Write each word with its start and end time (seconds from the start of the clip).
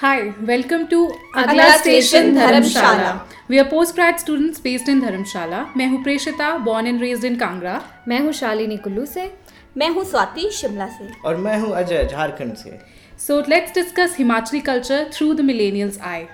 Hi, 0.00 0.32
welcome 0.42 0.86
to 0.88 0.98
Agla 1.34 1.72
Station, 1.78 2.34
Dharamshala. 2.34 3.20
We 3.48 3.58
are 3.58 3.64
postgrad 3.64 4.18
students 4.18 4.60
based 4.60 4.88
in 4.88 5.00
Dharamshala. 5.02 5.64
मैं 5.76 5.86
हूँ 5.88 6.02
प्रेषिता 6.04 6.48
born 6.64 6.86
and 6.90 7.02
raised 7.04 7.24
in 7.24 7.38
Kangra 7.40 7.80
मैं 8.08 8.20
हूँ 8.20 8.32
शालिनी 8.40 8.76
कुल्लू 8.86 9.04
से 9.06 9.30
मैं 9.76 9.88
हूँ 9.94 10.04
स्वाति 10.04 10.48
शिमला 10.60 10.86
से 10.96 11.08
और 11.28 11.36
मैं 11.46 11.58
हूँ 11.60 11.72
अजय 11.76 12.04
झारखंड 12.12 12.54
से 12.56 12.78
So 13.26 13.38
let's 13.52 13.72
discuss 13.78 14.16
Himachali 14.20 14.62
culture 14.68 15.02
through 15.16 15.32
the 15.40 15.46
millennials 15.50 15.98
eye. 16.12 16.24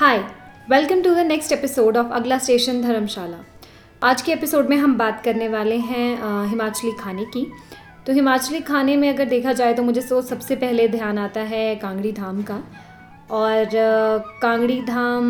Hi 0.00 0.18
welcome 0.70 1.02
to 1.02 1.14
the 1.14 1.26
next 1.26 1.52
episode 1.52 1.96
of 1.96 2.12
अगला 2.14 2.38
स्टेशन 2.38 2.80
धर्मशाला 2.82 3.38
आज 4.02 4.22
के 4.22 4.32
एपिसोड 4.32 4.68
में 4.70 4.76
हम 4.76 4.96
बात 4.98 5.22
करने 5.24 5.48
वाले 5.48 5.76
हैं 5.90 6.16
अ, 6.16 6.44
हिमाचली 6.50 6.92
खाने 7.00 7.24
की 7.36 7.46
तो 8.06 8.12
हिमाचली 8.12 8.60
खाने 8.60 8.96
में 8.96 9.08
अगर 9.08 9.24
देखा 9.28 9.52
जाए 9.60 9.74
तो 9.74 9.82
मुझे 9.82 10.00
सो 10.00 10.20
सबसे 10.22 10.56
पहले 10.64 10.88
ध्यान 10.88 11.18
आता 11.18 11.40
है 11.52 11.74
कांगड़ी 11.82 12.12
धाम 12.12 12.42
का 12.50 12.58
और 13.30 13.68
कांगड़ी 14.42 14.80
धाम 14.82 15.24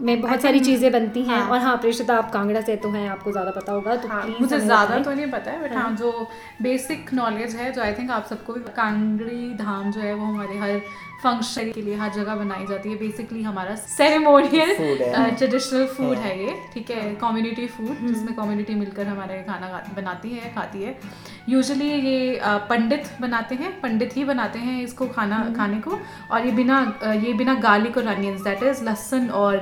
में 0.00 0.20
बहुत 0.20 0.40
सारी 0.42 0.60
चीज़ें 0.60 0.90
बनती 0.92 1.22
हैं। 1.22 1.38
हाँ। 1.38 1.48
और 1.50 1.58
हाँ 1.58 1.76
प्रेषिता 1.76 2.16
आप 2.16 2.30
कांगड़ा 2.32 2.60
से 2.60 2.76
तो 2.76 2.90
हैं 2.90 3.08
आपको 3.08 3.32
ज़्यादा 3.32 3.50
पता 3.50 3.72
होगा 3.72 3.96
तो 3.96 4.08
हाँ, 4.08 4.26
मुझे 4.40 4.60
ज़्यादा 4.60 4.98
तो 4.98 5.12
नहीं 5.12 5.30
पता 5.30 5.50
है 5.50 5.62
बट 5.62 5.76
हाँ। 5.76 5.90
जो 5.96 6.12
बेसिक 6.62 7.12
नॉलेज 7.14 7.54
है 7.56 7.72
जो 7.72 7.82
आई 7.82 7.92
थिंक 7.94 8.10
आप 8.10 8.26
सबको 8.26 8.52
भी 8.52 8.60
कांगड़ी 8.76 9.54
धाम 9.54 9.90
जो 9.92 10.00
है 10.00 10.14
वो 10.14 10.24
हमारे 10.26 10.58
हर 10.58 10.80
फ़ंक्शन 11.22 11.70
के 11.72 11.82
लिए 11.82 11.94
हर 11.96 12.10
जगह 12.14 12.34
बनाई 12.36 12.66
जाती 12.66 12.88
है। 12.88 12.96
बेसिकली 12.96 13.42
हमारा 13.42 13.74
सेरेमोनियल 13.76 14.74
ट्रेडिशनल 14.76 15.86
फ़ूड 15.86 16.16
है। 16.18 16.38
ये 16.40 16.54
ठीक 16.74 16.90
हाँ। 16.90 17.00
है 17.00 17.14
कम्युनिटी 17.20 17.66
फ़ूड 17.68 17.88
हम्म। 17.88 18.08
जिसमें 18.08 18.34
कम्युनिटी 18.34 18.74
मिलकर 18.74 19.06
हमारे 19.06 19.42
खाना 19.48 19.82
बनाती 19.96 20.30
है 20.30 20.52
खाती 20.54 20.82
है। 20.82 20.98
यूजुअली 21.48 21.88
ये 21.88 22.40
पंडित 22.70 23.08
बनाते 23.20 23.54
हैं 23.54 23.70
पंडित 23.80 24.16
ही 24.16 24.24
बनाते 24.24 24.58
हैं 24.58 24.82
इसको 24.82 25.06
खाना 25.08 25.36
हम्म। 25.36 25.54
खाने 25.54 25.80
को। 25.80 25.98
और 26.30 26.46
ये 26.46 26.52
बिना 26.52 26.78
ये 27.24 27.32
बिना 27.34 27.54
गार्लिक 27.60 27.96
और 27.96 28.06
अनियंस 28.08 28.40
दैट 28.42 28.62
इज़ 28.62 28.84
लहसुन 28.84 29.28
और 29.32 29.58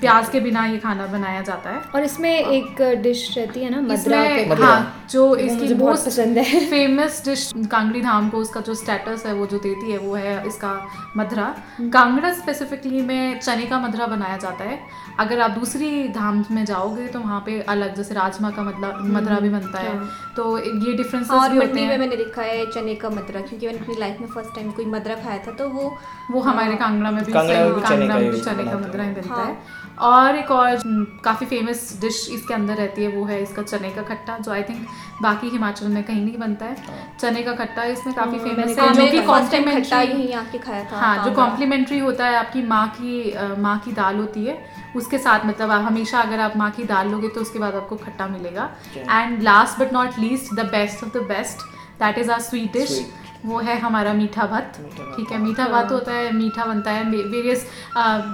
प्याज 0.00 0.28
के 0.30 0.40
बिना 0.40 0.64
ये 0.66 0.78
खाना 0.78 1.06
बनाया 1.08 1.40
जाता 1.42 1.70
है। 1.70 1.80
और 1.94 2.04
इसमें 2.04 2.30
एक 2.30 2.82
डिश 3.02 3.26
रहती 3.36 3.64
है 3.64 3.70
ना 3.70 3.80
मद्रा 3.82 4.20
हाँ 4.64 5.06
जो 5.10 5.34
इसकी 5.38 5.74
बहुत 5.74 6.04
पसंद 6.06 6.38
है। 6.38 6.64
फ़ेमस 6.70 7.22
डिश 7.24 7.50
कांगड़ी 7.70 8.00
धाम 8.02 8.28
को 8.30 8.38
उसका 8.38 8.60
जो 8.60 8.74
स्टेटस 8.76 9.26
है 9.26 9.32
वो 9.34 9.46
जो 9.46 9.58
देती 9.60 9.90
है 9.92 9.98
वो 9.98 10.14
है 10.16 10.46
इसका 10.46 10.72
मधुरा। 11.16 11.44
कांगड़ा 11.82 12.32
स्पेसिफिकली 12.32 13.02
में 13.02 13.40
चने 13.40 13.66
का 13.66 13.78
मधुरा 13.78 14.06
बनाया 14.06 14.36
जाता 14.36 14.64
है 14.64 14.78
अगर 15.20 15.40
आप 15.40 15.50
दूसरी 15.50 16.08
धाम 16.08 16.44
में 16.50 16.64
जाओगे 16.64 17.06
तो 17.06 17.20
वहाँ 17.20 17.40
पे 17.46 17.60
अलग 17.68 17.94
जैसे 17.94 18.14
राजमा 18.14 18.50
का 18.50 18.62
मतलब 18.62 18.98
मधुरा 19.14 19.38
भी 19.40 19.48
बनता 19.48 19.78
है। 19.78 19.96
हाँ। 19.98 20.08
तो 20.36 20.58
ये 20.58 20.92
डिफरेंसेस 20.92 21.30
और 21.30 21.48
भी 21.50 21.56
होते 21.56 21.68
मंडी 21.68 21.86
में 21.86 21.98
मैंने 21.98 22.16
देखा 22.16 22.42
है 22.42 22.64
चने 22.66 22.94
का 22.94 23.10
मदरा 23.10 23.40
क्योंकि 23.40 23.66
मैंने 23.66 23.78
अपनी 23.78 23.94
लाइफ 23.98 24.20
में 24.20 24.28
फ़र्स्ट 24.28 24.54
टाइम 24.54 24.70
कोई 24.70 24.84
मदरा 24.86 25.14
खाया 25.14 25.38
था 25.46 25.52
तो 25.52 25.68
वो 25.68 25.96
वो 26.30 26.40
हमारे 26.40 26.76
कांगड़ा 26.76 27.10
में 27.10 27.24
भी 27.24 27.32
कांगड़ा 27.32 27.60
में 27.64 27.74
भी 27.74 27.80
चने 27.82 28.08
का 28.08 28.14
में 28.14 28.30
भी 28.30 28.36
ही 28.36 28.42
चने 28.42 28.64
का 28.64 28.70
बनाते 28.70 28.88
मधुरा 28.88 29.04
ही 29.04 29.10
बनता 29.14 29.34
हाँ। 29.34 29.46
है। 29.46 29.80
और 30.02 30.36
एक 30.36 30.50
और 30.50 30.76
हम्म, 30.76 31.04
काफ़ी 31.24 31.46
फ़ेमस 31.46 31.98
डिश 32.00 32.28
इसके 32.32 32.54
अंदर 32.54 32.74
रहती 32.74 33.02
है 33.02 33.08
वो 33.08 33.24
है 33.24 33.42
इसका 33.42 33.62
चने 33.62 33.90
का 33.90 34.02
खट्टा 34.02 34.38
जो 34.38 34.52
आई 34.52 34.62
थिंक 34.62 34.86
बाकी 35.22 35.48
हिमाचल 35.48 35.88
में 35.88 36.02
कहीं 36.04 36.24
नहीं 36.24 36.38
बनता 36.38 36.66
है। 36.66 36.76
चने 37.20 37.42
का 37.42 37.52
खट्टा 37.54 37.84
इसमें 37.86 38.14
काफ़ी 38.14 38.38
हाँ, 38.38 38.46
फ़ेमस 38.46 38.78
है 38.78 38.86
हाँ, 38.86 38.94
जो 38.94 39.06
कि 39.10 39.22
कॉम्प्लीमेंट्री 39.22 39.96
यहीं 39.98 40.32
आके 40.34 40.58
खाया 40.58 40.84
था 40.92 40.96
हाँ 40.96 41.24
जो। 41.24 41.32
कॉम्प्लीमेंट्री 41.34 41.98
होता 41.98 42.26
है 42.26 42.36
आपकी 42.36 42.62
माँ 42.62 42.86
की 42.96 43.34
माँ 43.62 43.78
की 43.78 43.92
दाल 43.92 44.16
होती 44.16 44.44
है 44.44 44.58
उसके 45.02 45.18
साथ 45.18 45.46
मतलब 45.46 45.70
आप 45.70 45.82
हमेशा 45.82 46.20
अगर 46.20 46.40
आप 46.40 46.56
माँ 46.56 46.70
की 46.70 46.84
दाल 46.84 47.10
लोगे 47.10 47.28
तो 47.28 47.40
उसके 47.40 47.58
बाद 47.58 47.74
आपको 47.76 47.96
खट्टा 47.98 48.26
मिलेगा। 48.28 48.70
And 48.98 49.42
last 49.42 49.80
but 49.80 49.92
not 49.92 50.18
least 50.18 50.54
the 50.54 50.68
best 50.70 51.04
of 51.04 51.18
the 51.18 51.26
best 51.28 51.66
that 52.00 52.18
is 52.18 52.30
our 52.30 52.40
sweet 52.42 52.72
dish 52.72 53.02
वो 53.44 53.58
है 53.60 53.78
हमारा 53.80 54.12
मीठा 54.14 54.44
भात। 54.46 54.76
ठीक 55.16 55.30
है 55.32 55.38
मीठा 55.38 55.66
भात 55.68 55.90
होता 55.92 56.12
है 56.12 56.30
मीठा 56.32 56.64
बनता 56.64 56.90
है। 56.90 57.04
वेरियस 57.04 57.64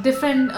डिफरेंट 0.04 0.50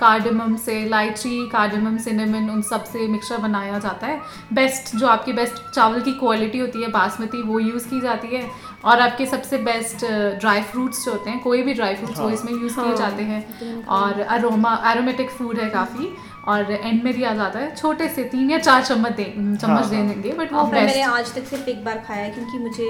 कार्डमम 0.00 0.56
से 0.64 0.80
इलायची 0.80 1.46
कार्डमम 1.52 1.96
सिनेमन 1.98 2.50
उन 2.50 2.60
सबसे 2.70 3.06
मिक्सचर 3.08 3.38
बनाया 3.42 3.78
जाता 3.78 4.06
है। 4.06 4.20
बेस्ट 4.52 4.94
जो 4.96 5.06
आपकी 5.06 5.32
बेस्ट 5.32 5.62
चावल 5.70 6.00
की 6.00 6.12
क्वालिटी 6.18 6.58
होती 6.58 6.82
है 6.82 6.90
बासमती 6.90 7.42
वो 7.42 7.58
यूज़ 7.60 7.88
की 7.90 8.00
जाती 8.00 8.34
है। 8.36 8.42
और 8.84 9.00
आपके 9.00 9.26
सबसे 9.26 9.58
बेस्ट 9.64 10.04
ड्राई 10.40 10.62
फ्रूट्स 10.62 11.04
जो 11.04 11.12
होते 11.12 11.30
हैं 11.30 11.40
कोई 11.40 11.62
भी 11.62 11.74
ड्राई 11.74 11.94
फ्रूट्स 11.94 12.20
वो 12.20 12.28
इसमें 12.30 12.52
यूज़ 12.52 12.74
किए 12.80 12.96
जाते 12.96 13.22
हैं। 13.22 13.84
और 13.98 14.20
अरोमा 14.20 14.74
एरोमेटिक 14.86 15.30
फ़ूड 15.30 15.58
है 15.58 15.68
काफ़ी 15.70 16.14
और 16.48 16.70
एंड 16.72 17.02
में 17.04 17.12
दिया 17.12 17.34
जाता 17.34 17.58
है। 17.58 17.74
छोटे 17.76 18.08
से 18.08 18.24
तीन 18.24 18.50
या 18.50 18.58
चार 18.58 18.82
चम्मच 18.84 19.12
दे 19.12 19.24
चम्मच 19.24 19.64
हाँ, 19.64 19.90
दे 19.90 19.96
हाँ। 19.96 20.08
देंगे 20.08 20.32
बट 20.38 20.52
वो 20.52 20.66
मैंने 20.72 21.02
आज 21.02 21.34
तक 21.34 21.46
सिर्फ़ 21.46 21.68
एक 21.70 21.84
बार 21.84 22.04
खाया 22.08 22.24
है 22.24 22.30
क्योंकि 22.30 22.58
मुझे 22.58 22.88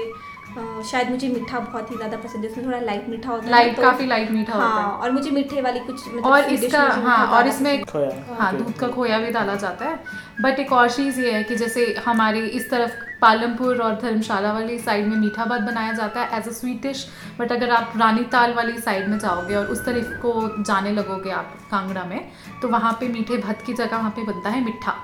अ, 0.57 0.81
शायद 0.89 1.09
मुझे 1.11 1.27
मीठा 1.29 1.59
बहुत 1.59 1.89
ही 1.91 1.95
ज़्यादा 1.95 2.17
पसंद 2.17 2.43
है। 2.45 2.49
इसमें 2.51 2.65
थोड़ा 2.65 2.79
लाइट 2.81 3.07
मीठा 3.09 3.29
होता 3.29 3.45
है 3.45 3.51
लाइट 3.51 3.75
तो- 3.75 3.83
काफ़ी 3.85 4.05
लाइट 4.07 4.29
मीठा 4.31 4.53
होता 4.53 4.65
है 4.67 4.83
हाँ। 4.83 4.91
और 4.97 5.11
मुझे 5.11 5.31
मीठे 5.31 5.61
वाली 5.61 5.79
कुछ 5.79 6.07
मतलब 6.07 6.25
और 6.25 6.43
इसका 6.51 6.81
हाँ 7.05 7.25
और 7.37 7.47
इसमें 7.47 7.83
खोया 7.85 8.35
हाँ 8.39 8.51
दूध 8.57 8.71
का 8.79 8.87
खोया 8.87 9.19
भी 9.19 9.31
डाला 9.31 9.55
जाता 9.55 9.85
है। 9.85 9.99
बट 10.41 10.59
एक 10.59 10.71
और 10.73 10.89
चीज़ 10.91 11.19
ये 11.21 11.31
है 11.31 11.43
कि 11.43 11.55
जैसे 11.55 11.85
हमारे 12.05 12.45
इस 12.59 12.69
तरफ़ 12.71 12.93
पालमपुर 13.21 13.81
और 13.81 13.95
धर्मशाला 14.01 14.51
वाली 14.53 14.77
साइड 14.79 15.07
में 15.07 15.15
मीठा 15.17 15.45
भात 15.45 15.61
बनाया 15.61 15.91
जाता 15.93 16.21
है 16.21 16.37
as 16.39 16.47
a 16.47 16.51
sweet 16.51 16.81
dish 16.81 17.05
but 17.39 17.51
अगर 17.51 17.69
आप 17.71 17.93
रानी 17.97 18.23
ताल 18.31 18.53
वाली 18.53 18.77
साइड 18.79 19.07
में 19.09 19.17
जाओगे 19.19 19.55
और 19.55 19.65
उस 19.75 19.85
तरफ़ 19.85 20.13
को 20.21 20.63
जाने 20.63 20.91
लगोगे 20.91 21.31
आप 21.31 21.57
कांगड़ा 21.71 22.03
में 22.05 22.19
तो 22.61 22.67
वहाँ 22.67 22.97
पे 22.99 23.07
मीठे 23.07 23.37
भात 23.37 23.61
की 23.65 23.73
जगह 23.73 23.97
वहाँ 23.97 24.11
पे 24.15 24.23
बनता 24.23 24.49
है 24.49 24.63
मिठा। 24.65 24.95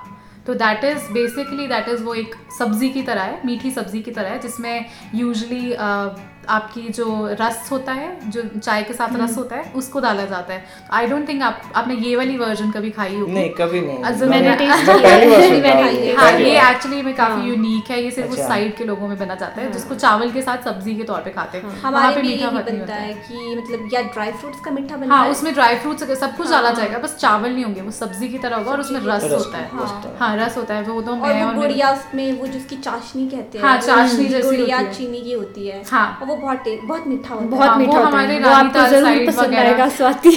तो 0.47 0.53
that 0.55 0.83
is 0.83 1.11
basically 1.13 1.67
that 1.67 1.89
is 1.89 2.03
वो 2.03 2.13
एक 2.15 2.35
सब्ज़ी 2.57 2.89
की 2.89 3.01
तरह 3.01 3.21
है, 3.21 3.41
मीठी 3.45 3.71
सब्ज़ी 3.71 4.01
की 4.01 4.11
तरह 4.11 4.29
है, 4.29 4.39
जिसमें 4.39 4.85
यूजली 5.15 5.73
आपकी 6.49 6.81
जो 6.81 7.27
रस 7.41 7.69
होता 7.71 7.91
है 7.91 8.29
जो 8.29 8.41
चाय 8.59 8.83
के 8.83 8.93
साथ 8.93 9.15
रस 9.15 9.37
होता 9.37 9.55
है 9.55 9.71
उसको 9.75 9.99
डाला 9.99 10.25
जाता 10.25 10.53
है। 10.53 10.65
आई 10.91 11.07
डोंट 11.07 11.27
थिंक 11.27 11.43
आप 11.43 11.61
आपने 11.75 11.95
ये 11.95 12.15
वाली 12.15 12.37
वर्जन 12.37 12.71
कभी 12.71 12.89
खाई 12.89 13.15
होगी। 13.15 13.33
नहीं 13.33 13.49
कभी 13.49 13.81
नहीं। 13.81 14.03
अच्छा, 14.03 14.25
मैंने 14.25 14.49
मैं 14.49 15.73
हूँ। 15.83 15.89
ये, 16.41 16.57
हाँ। 16.57 16.71
एक्चुअली 16.71 17.01
में 17.01 17.15
काफ़ी 17.15 17.33
हाँ। 17.33 17.47
यूनिक 17.47 17.91
है। 17.91 18.03
ये 18.03 18.11
सिर्फ़ 18.11 18.29
उस 18.31 18.37
अच्छा। 18.37 18.47
साइड 18.47 18.75
के 18.77 18.83
लोगों 18.83 19.07
में 19.07 19.17
बना 19.19 19.35
जाता 19.35 19.61
है 19.61 19.71
जिसको 19.71 19.95
चावल 19.95 20.31
के 20.31 20.41
साथ 20.41 20.57
सब्ज़ी 20.57 20.95
के 20.95 21.03
तौर 21.03 21.21
पे 21.21 21.29
खाते 21.29 21.57
हैं। 21.57 21.91
वहाँ 21.91 22.11
पे 22.13 22.21
मीठा 22.21 22.49
बनता 22.49 22.93
है 22.93 23.07
है। 23.07 23.13
कि 23.13 23.55
मतलब 23.55 23.89
या 23.93 24.01
ड्राई 24.01 24.31
फ्रूट्स 24.31 24.59
का 24.59 24.71
मीठा 24.71 24.97
बनता 24.97 25.15
हाँ 25.15 25.25
है। 25.25 25.31
उसमें 25.31 25.53
ड्राई 25.53 25.75
फ्रूट्स 25.75 26.03
सब 26.19 26.35
कुछ 26.37 26.49
डाला 26.49 26.69
जाएगा 26.71 26.97
बस 26.97 27.15
चावल 27.15 27.49
नहीं 27.49 27.63
होंगे 27.63 27.81
वो 27.81 27.91
सब्ज़ी 27.91 28.29
की 28.29 28.37
तरह 28.37 28.55
होगा 28.55 28.71
और 28.71 28.79
उसमें 28.79 28.99
रस 29.03 29.23
होता 29.23 29.57
है। 29.57 29.69
हाँ। 29.69 30.15
हाँ। 30.19 30.35
रस 30.37 30.57
होता 30.57 30.73
है 30.73 30.83
वो 30.83 31.01
तो 31.01 31.11
और 31.11 31.17
मैं 31.17 31.43
वो 31.43 31.49
और 31.49 31.55
गुड़िया 31.55 31.91
उसमें 31.91 32.39
वो 32.39 32.47
जिसकी 32.47 32.75
चाशनी 32.77 33.27
कहते 33.29 33.57
हैं 33.57 33.65
हाँ, 33.65 33.77
चाशनी 33.77 34.25
जैसी 34.25 34.47
गुड़िया 34.47 34.81
चीनी 34.91 35.21
की 35.21 35.33
होती 35.33 35.67
है। 35.67 35.83
हाँ। 35.91 36.19
वो 36.25 36.35
बहुत 36.41 36.67
बहुत 36.83 37.07
मीठा 37.07 37.33
होता 37.33 37.45
बहुत 37.47 37.67
हाँ, 37.69 37.77
मीठा 37.77 37.97
होता 37.97 38.19
है। 38.19 38.39
वो 38.39 38.49
आपको 38.49 38.85
ज़रूर 38.89 39.25
पसंद 39.27 39.55
आएगा 39.55 39.87
स्वाति। 39.97 40.29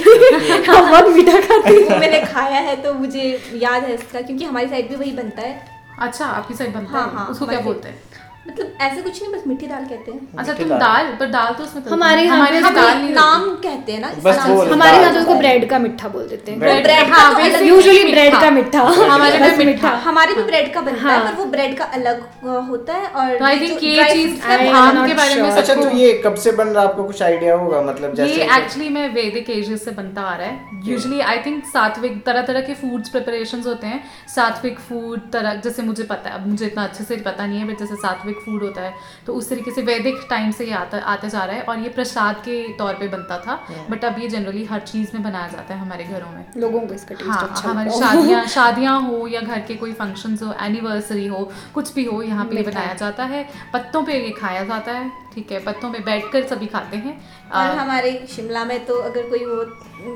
हाँ 0.67 0.81
बहुत 0.89 1.07
मीठा 1.15 1.39
खाती 1.47 1.73
है। 1.73 1.99
मैंने 2.03 2.19
खाया 2.25 2.59
है 2.69 2.75
तो 2.83 2.93
मुझे 2.93 3.23
याद 3.53 3.83
है 3.83 3.93
इसका 3.93 4.21
क्योंकि 4.21 4.45
हमारी 4.45 4.67
साइड 4.67 4.89
भी 4.89 4.95
वही 4.95 5.11
बनता 5.11 5.41
है। 5.41 5.53
अच्छा 5.99 6.25
आपकी 6.25 6.53
साइड 6.53 6.73
बनता 6.73 6.97
हाँ, 6.97 7.07
है? 7.09 7.15
हाँ, 7.15 7.27
उसको 7.27 7.45
क्या 7.45 7.59
बोलते 7.59 7.89
हैं? 7.89 7.99
मतलब 8.47 8.77
ऐसे 8.81 9.01
कुछ 9.01 9.21
नहीं 9.21 9.31
बस 9.33 9.43
मीठी 9.47 9.67
दाल 9.67 9.85
कहते 9.85 10.11
हैं। 10.11 10.37
अच्छा 10.39 10.53
तुम 10.53 10.69
दाल। 10.79 11.05
पर 11.19 11.29
दाल 11.29 11.53
तो 11.53 11.63
उसमें 11.63 11.83
हमारे 11.85 12.25
हमारे 12.27 12.57
यहाँ 12.57 12.73
दाल 12.73 12.97
नहीं 12.97 13.13
नाम 13.13 13.49
कहते 13.63 13.91
हैं 13.91 13.99
ना 14.01 14.09
इस 14.09 14.23
बस। 14.23 14.37
हमारे 14.71 14.97
यहाँ 14.97 15.13
तो 15.13 15.19
उसको 15.19 15.35
ब्रेड 15.35 15.69
का 15.69 15.79
मिठा 15.79 16.07
बोल 16.07 16.27
देते 16.27 16.51
हैं। 16.51 16.59
ब्रेड 16.59 16.87
हाँ, 17.13 17.31
हाँ 17.33 17.61
यूजुअली 17.61 18.11
ब्रेड 18.11 18.33
का 18.33 18.49
मिठा। 18.51 18.81
हमारे 18.81 19.39
बस 19.39 19.57
में 19.57 19.65
मीठा। 19.65 19.89
हमारे 20.05 20.35
भी 20.35 20.43
ब्रेड 20.43 20.73
का 20.73 20.81
बनता 20.81 21.01
है 21.01 21.17
हाँ। 21.17 21.25
पर 21.25 21.37
वो 21.37 21.45
ब्रेड 21.51 21.77
का 21.77 21.85
अलग 21.99 22.21
होता 22.69 22.93
है 22.93 23.07
और 23.07 23.37
तो 23.37 23.45
आई 23.45 23.59
थिंक 23.61 23.83
ये 23.83 24.09
चीज़ 24.13 24.39
का 24.41 24.57
धाम 24.57 24.97
not 24.97 25.07
के 25.07 25.13
बारे 25.13 25.41
में 25.41 25.49
अच्छा 25.51 25.75
तो 25.75 25.89
ये 25.97 26.13
कब 26.25 26.35
से 26.35 26.51
बन 26.51 26.67
रहा 26.67 26.83
है? 26.83 26.89
आपको 26.89 27.03
कुछ 27.03 27.21
आइडिया 27.23 27.55
होगा? 27.55 27.81
मतलब 27.83 28.13
जैसे 28.15 28.33
ये 28.33 28.47
एक्चुअली 28.57 28.89
में 28.89 29.07
वैदिक 29.13 29.49
एजेस 29.49 29.83
से 29.85 29.91
बनता 29.93 30.21
आ 30.23 30.35
रहा 30.35 30.47
है। 30.47 30.81
यूजुअली 30.85 31.19
आई 31.21 31.37
थिंक 31.45 31.63
सात्विक 31.73 32.23
तरह 32.25 32.41
तरह 32.43 32.61
के 32.61 32.73
फूड्स 32.75 33.09
प्रिपरेशन 33.09 33.63
होते 33.67 33.87
हैं। 33.87 34.03
सात्विक 34.35 34.79
फ़ूड 34.89 35.31
तरह 35.33 35.61
जैसे 35.65 35.81
मुझे 35.83 36.03
पता 36.05 36.29
है। 36.29 36.35
अब 36.35 36.47
मुझे 36.47 36.65
इतना 36.65 36.83
अच्छे 36.83 37.03
से 37.03 37.15
पता 37.25 37.45
नहीं 37.45 37.59
है 37.59 37.67
बट 37.67 37.79
जैसे 37.79 37.95
सात्विक 37.97 38.33
फ़ूड 38.35 38.63
होता 38.63 38.81
है 38.81 38.93
तो 39.27 39.33
उस 39.33 39.49
तरीके 39.49 39.71
से 39.71 39.81
वैदिक 39.81 40.25
टाइम 40.29 40.51
से 40.51 40.65
ये 40.65 40.73
आता 40.73 40.97
आते 41.13 41.29
जा 41.29 41.43
रहा 41.43 41.55
है 41.55 41.61
और 41.63 41.79
ये 41.79 41.89
प्रसाद 41.89 42.35
के 42.45 42.57
तौर 42.77 42.93
पे 42.93 43.07
बनता 43.07 43.37
था 43.37 43.55
बट 43.89 44.05
अब 44.05 44.19
ये 44.19 44.27
जनरली 44.27 44.63
हर 44.65 44.79
चीज़ 44.83 45.11
में 45.13 45.23
बनाया 45.23 45.47
जाता 45.47 45.73
है 45.73 45.79
हमारे 45.79 46.03
घरों 46.03 46.29
में। 46.29 46.45
लोगों 46.57 46.79
को 46.87 46.93
इसका 46.93 47.15
टेस्ट 47.15 47.29
हाँ 47.29 47.47
अच्छा 47.49 47.69
हमारी 47.69 47.89
शादियाँ 47.89 48.45
शादियाँ 48.55 48.99
हो 49.01 49.27
या 49.27 49.41
घर 49.41 49.59
के 49.59 49.75
कोई 49.75 49.93
फ़ंक्शंस 49.93 50.43
हो 50.43 50.53
एनिवर्सरी 50.61 51.25
हो 51.27 51.49
कुछ 51.73 51.93
भी 51.93 52.05
हो 52.05 52.21
यहाँ 52.21 52.45
पे 52.45 52.61
बनाया 52.63 52.93
जाता 52.93 53.23
है। 53.25 53.43
पत्तों 53.73 54.03
पे 54.03 54.19
ये 54.23 54.29
खाया 54.31 54.63
जाता 54.63 54.91
है 54.91 55.09
ठीक 55.35 55.51
है 55.51 55.59
पत्तों 55.63 55.91
पे 55.93 55.99
बैठकर 55.99 56.47
सभी 56.47 56.65
खाते 56.65 56.97
हैं। 56.97 57.17
और 57.51 57.75
हमारे 57.77 58.11
शिमला 58.35 58.63
में 58.65 58.85
तो 58.85 58.97
अगर 59.01 59.29
कोई 59.29 59.45
वो 59.45 59.63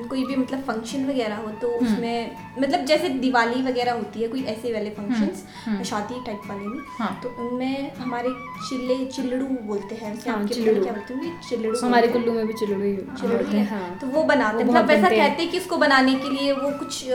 कोई 0.10 0.24
भी 0.26 0.36
मतलब 0.36 0.62
फ़ंक्शन 0.64 1.06
वगैरह 1.06 1.36
हो 1.36 1.50
तो 1.62 1.68
हम्म। 1.76 1.94
उसमें 1.94 2.36
मतलब 2.60 2.86
जैसे 2.86 3.10
दिवाली 3.20 3.62
वगैरह 3.64 3.92
होती 3.92 4.22
है 4.22 4.28
कोई 4.28 4.44
ऐसे 4.44 4.74
वाले 4.74 4.90
फ़ंक्शंस 4.90 5.44
शादी 5.90 6.24
टाइप 6.26 6.42
वाले 6.48 6.62
में 6.62 6.78
हम्म, 6.78 6.86
हाँ। 7.00 7.20
तो 7.24 7.30
उनमें 7.40 7.96
हमारे 7.96 8.30
चिल्ले 8.70 9.06
चिल्लड़ू 9.06 9.46
बोलते 9.46 9.96
हैं 9.96 10.14
हाँ, 10.28 10.46
चिल्लड़ू। 10.48 10.84
क्या 10.84 10.94
बोलते 10.94 11.14
होंगे? 11.14 11.32
चिल्लड़ू 11.50 11.80
हमारे 11.80 12.08
कुल्लू 12.08 12.34
में 12.34 12.46
भी 12.48 12.54
चिल्लड़ू 12.54 12.96
चिल्लड़ू 13.22 13.46
है 13.46 13.58
हैं 13.58 13.68
हाँ। 13.70 13.98
तो 14.02 14.08
वो 14.08 14.24
बनाते 14.24 14.64
हैं। 14.64 14.70
मतलब 14.70 14.88
वैसा 14.88 15.10
कहते 15.10 15.44
हैं 15.44 15.52
कि 15.52 15.60
उसको 15.60 15.78
बनाने 15.78 16.16
के 16.16 16.30
लिए 16.30 16.52
वो 16.54 16.72
कुछ 16.80 17.06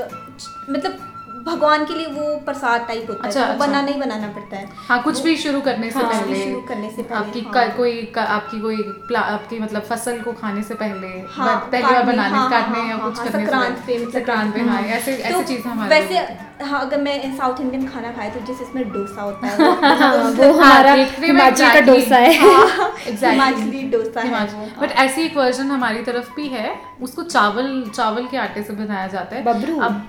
मतलब 0.71 1.11
भगवान 1.45 1.85
के 1.85 1.95
लिए 1.95 2.07
वो 2.09 2.37
प्रसाद 2.45 2.85
टाइप 2.89 3.07
होता 3.09 3.27
अच्छा, 3.29 3.41
है 3.41 3.47
तो 3.47 3.53
वो 3.53 3.55
अच्छा। 3.55 3.67
बनाना 3.67 3.93
ही 3.93 3.99
बनाना 4.01 4.27
पड़ता 4.29 4.57
है। 4.57 4.69
हाँ 4.89 5.03
कुछ 5.03 5.21
भी 5.23 5.37
शुरू 5.37 5.61
करने 5.61 5.91
से 5.91 5.99
हाँ, 5.99 6.11
पहले। 6.13 6.43
शुरू 6.45 6.61
करने 6.61 6.91
से 6.91 7.03
पहले, 7.03 7.19
आपकी 7.19 7.41
हाँ। 7.41 7.69
कोई 7.77 8.03
क- 8.15 8.27
आपकी 8.37 8.61
कोई 8.61 8.77
आपकी 9.17 9.59
मतलब 9.59 9.83
फ़सल 9.83 10.21
को 10.21 10.33
खाने 10.33 10.63
से 10.63 10.75
पहले 10.75 11.09
हाँ, 11.31 11.57
पहली 11.73 11.83
बार 11.85 12.03
बनाने 12.05 12.37
हाँ, 12.37 12.49
काटने 12.51 12.81
हाँ, 12.81 12.89
या 12.89 12.97
हाँ, 12.97 13.11
कुछ 13.11 13.19
हाँ, 13.19 13.27
करने 13.27 13.45
से 13.45 13.51
संक्रांत 13.51 13.83
पे 13.87 13.99
मतलब 13.99 14.13
संक्रांत 14.13 14.55
पे 14.55 14.61
हाँ 14.61 14.81
ऐसे 14.97 15.17
तो 15.17 15.23
ऐसी 15.25 15.45
चीज़ 15.55 15.69
हमारे 15.69 16.01
वैसे 16.01 16.65
हाँ। 16.65 16.81
अगर 16.81 17.01
मैं 17.01 17.37
साउथ 17.37 17.61
इंडियन 17.61 17.87
खाना 17.89 18.13
खाए 18.13 18.31
तो 18.31 18.41
जैसे 18.47 18.65
इसमें 18.65 18.93
डोसा 18.93 19.23
होता 19.23 19.47
है 19.47 19.59
वो- 19.59 20.61
हमारा 20.61 20.93
हिमाचल 20.95 21.73
का 21.73 21.81
डोसा 21.83 22.17
हाँ, 22.41 22.91
हिमाचली 23.07 23.83
डोसा 23.91 24.21
है 24.21 24.71
बट 24.81 24.91
ऐसी 24.99 25.23
एक 25.23 25.37
वर्जन 25.37 25.71
हमारी 25.71 26.03
तरफ़ 26.03 26.35
भी 26.37 26.49
है 26.49 26.75
उसको 27.03 27.23
चावल 27.23 27.83
चावल 27.95 28.27
के 28.27 28.37
आटे 28.39 28.63
से 28.63 28.73
बनाया 28.75 29.07
जाता 29.07 29.37
है। 29.37 29.43
बबरू? 29.45 29.81
अब 29.81 30.03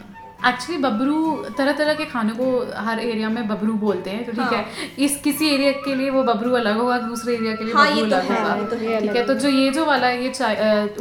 एक्चुअली 0.47 0.77
बबरू 0.81 1.19
तरह 1.57 1.71
तरह 1.77 1.93
के 1.93 2.05
खाने 2.05 2.33
को 2.33 2.47
हर 2.85 2.99
एरिया 2.99 3.29
में 3.29 3.47
बबरू 3.47 3.73
बोलते 3.83 4.09
हैं 4.09 4.25
तो 4.25 4.31
ठीक 4.31 4.41
हाँ। 4.41 4.51
है। 4.51 4.89
इस 5.05 5.19
किसी 5.23 5.49
एरिया 5.53 5.71
के 5.85 5.95
लिए 5.95 6.09
वो 6.09 6.23
बबरू 6.23 6.51
अलग 6.55 6.77
होगा 6.77 6.97
दूसरे 6.97 7.33
एरिया 7.35 7.55
के 7.55 7.63
लिए 7.63 7.73
हाँ, 7.73 7.85
बबरू 7.87 8.05
तो 8.05 8.15
अलग 8.15 8.29
होगा। 8.29 8.67
तो 8.69 8.75
ठीक 8.79 9.15
है 9.15 9.25
तो 9.25 9.33
जो 9.33 9.49
ये 9.49 9.69
जो 9.71 9.85
वाला 9.85 10.07
है, 10.07 10.23
ये 10.23 10.29
चा, 10.29 10.47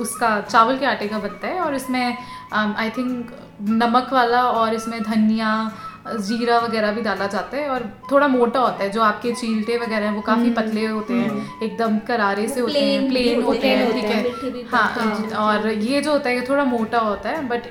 उसका 0.02 0.40
चावल 0.40 0.78
के 0.78 0.86
आटे 0.86 1.08
का 1.08 1.18
बनता 1.18 1.48
है 1.48 1.60
और 1.60 1.74
इसमें 1.74 2.16
आई 2.52 2.90
थिंक 2.90 3.32
नमक 3.62 4.12
वाला 4.12 4.42
और 4.50 4.74
इसमें 4.74 5.02
धनिया 5.02 5.50
जीरा 6.06 6.58
वगैरह 6.58 6.90
भी 6.92 7.02
डाला 7.02 7.26
जाता 7.26 7.56
है 7.56 7.68
और 7.68 7.82
थोड़ा 8.10 8.26
मोटा 8.28 8.60
होता 8.60 8.82
है 8.84 8.90
जो 8.90 9.02
आपके 9.02 9.32
चीलटे 9.32 9.76
वगैरह 9.78 10.06
हैं 10.06 10.14
वो 10.14 10.20
काफ़ी 10.22 10.50
पतले 10.54 10.86
होते 10.86 11.14
हैं 11.14 11.60
एकदम 11.62 11.98
करारे 12.08 12.46
से 12.48 12.60
होते 12.60 12.80
हैं 12.80 13.08
प्लेन 13.08 13.42
होते 13.42 13.68
हैं, 13.68 13.92
ठीक 13.92 14.04
है 14.04 14.64
हाँ। 14.72 15.46
और 15.46 15.68
ये 15.68 16.00
जो 16.00 16.12
होता 16.12 16.28
है 16.28 16.36
ये 16.36 16.44
थोड़ा 16.48 16.64
मोटा 16.64 16.98
होता 17.00 17.30
है 17.30 17.46
but 17.48 17.66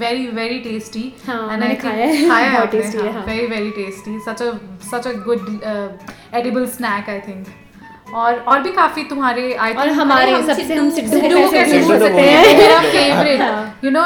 very 0.00 0.26
very 0.32 0.58
tasty 0.60 1.04
and 1.28 1.62
I 1.62 1.74
खाया। 1.76 2.64
Very 3.26 3.46
very 3.46 3.70
tasty 3.72 4.18
such 4.20 4.42
a 4.42 4.52
such 4.90 5.06
a 5.06 5.12
good 5.26 5.48
edible 6.34 6.66
snack 6.76 7.08
I 7.10 7.20
think 7.20 7.46
और 8.14 8.38
और 8.40 8.60
भी 8.62 8.70
काफ़ी 8.72 9.02
तुम्हारे 9.04 9.52
आई 9.54 9.72
और 9.74 9.88
हमारे 9.90 10.30
हम 10.30 10.46
सबसे 10.46 10.74
हम 10.74 10.90
को 10.90 11.50
कैसे 11.50 11.78
भूल 11.80 11.98
सकते 11.98 12.20
हैं 12.20 12.44
हैं 12.46 12.56
मेरा 12.58 12.76
हाँ। 12.80 12.90
फेवरेट 12.92 13.84
यू 13.84 13.90
नो 13.90 14.02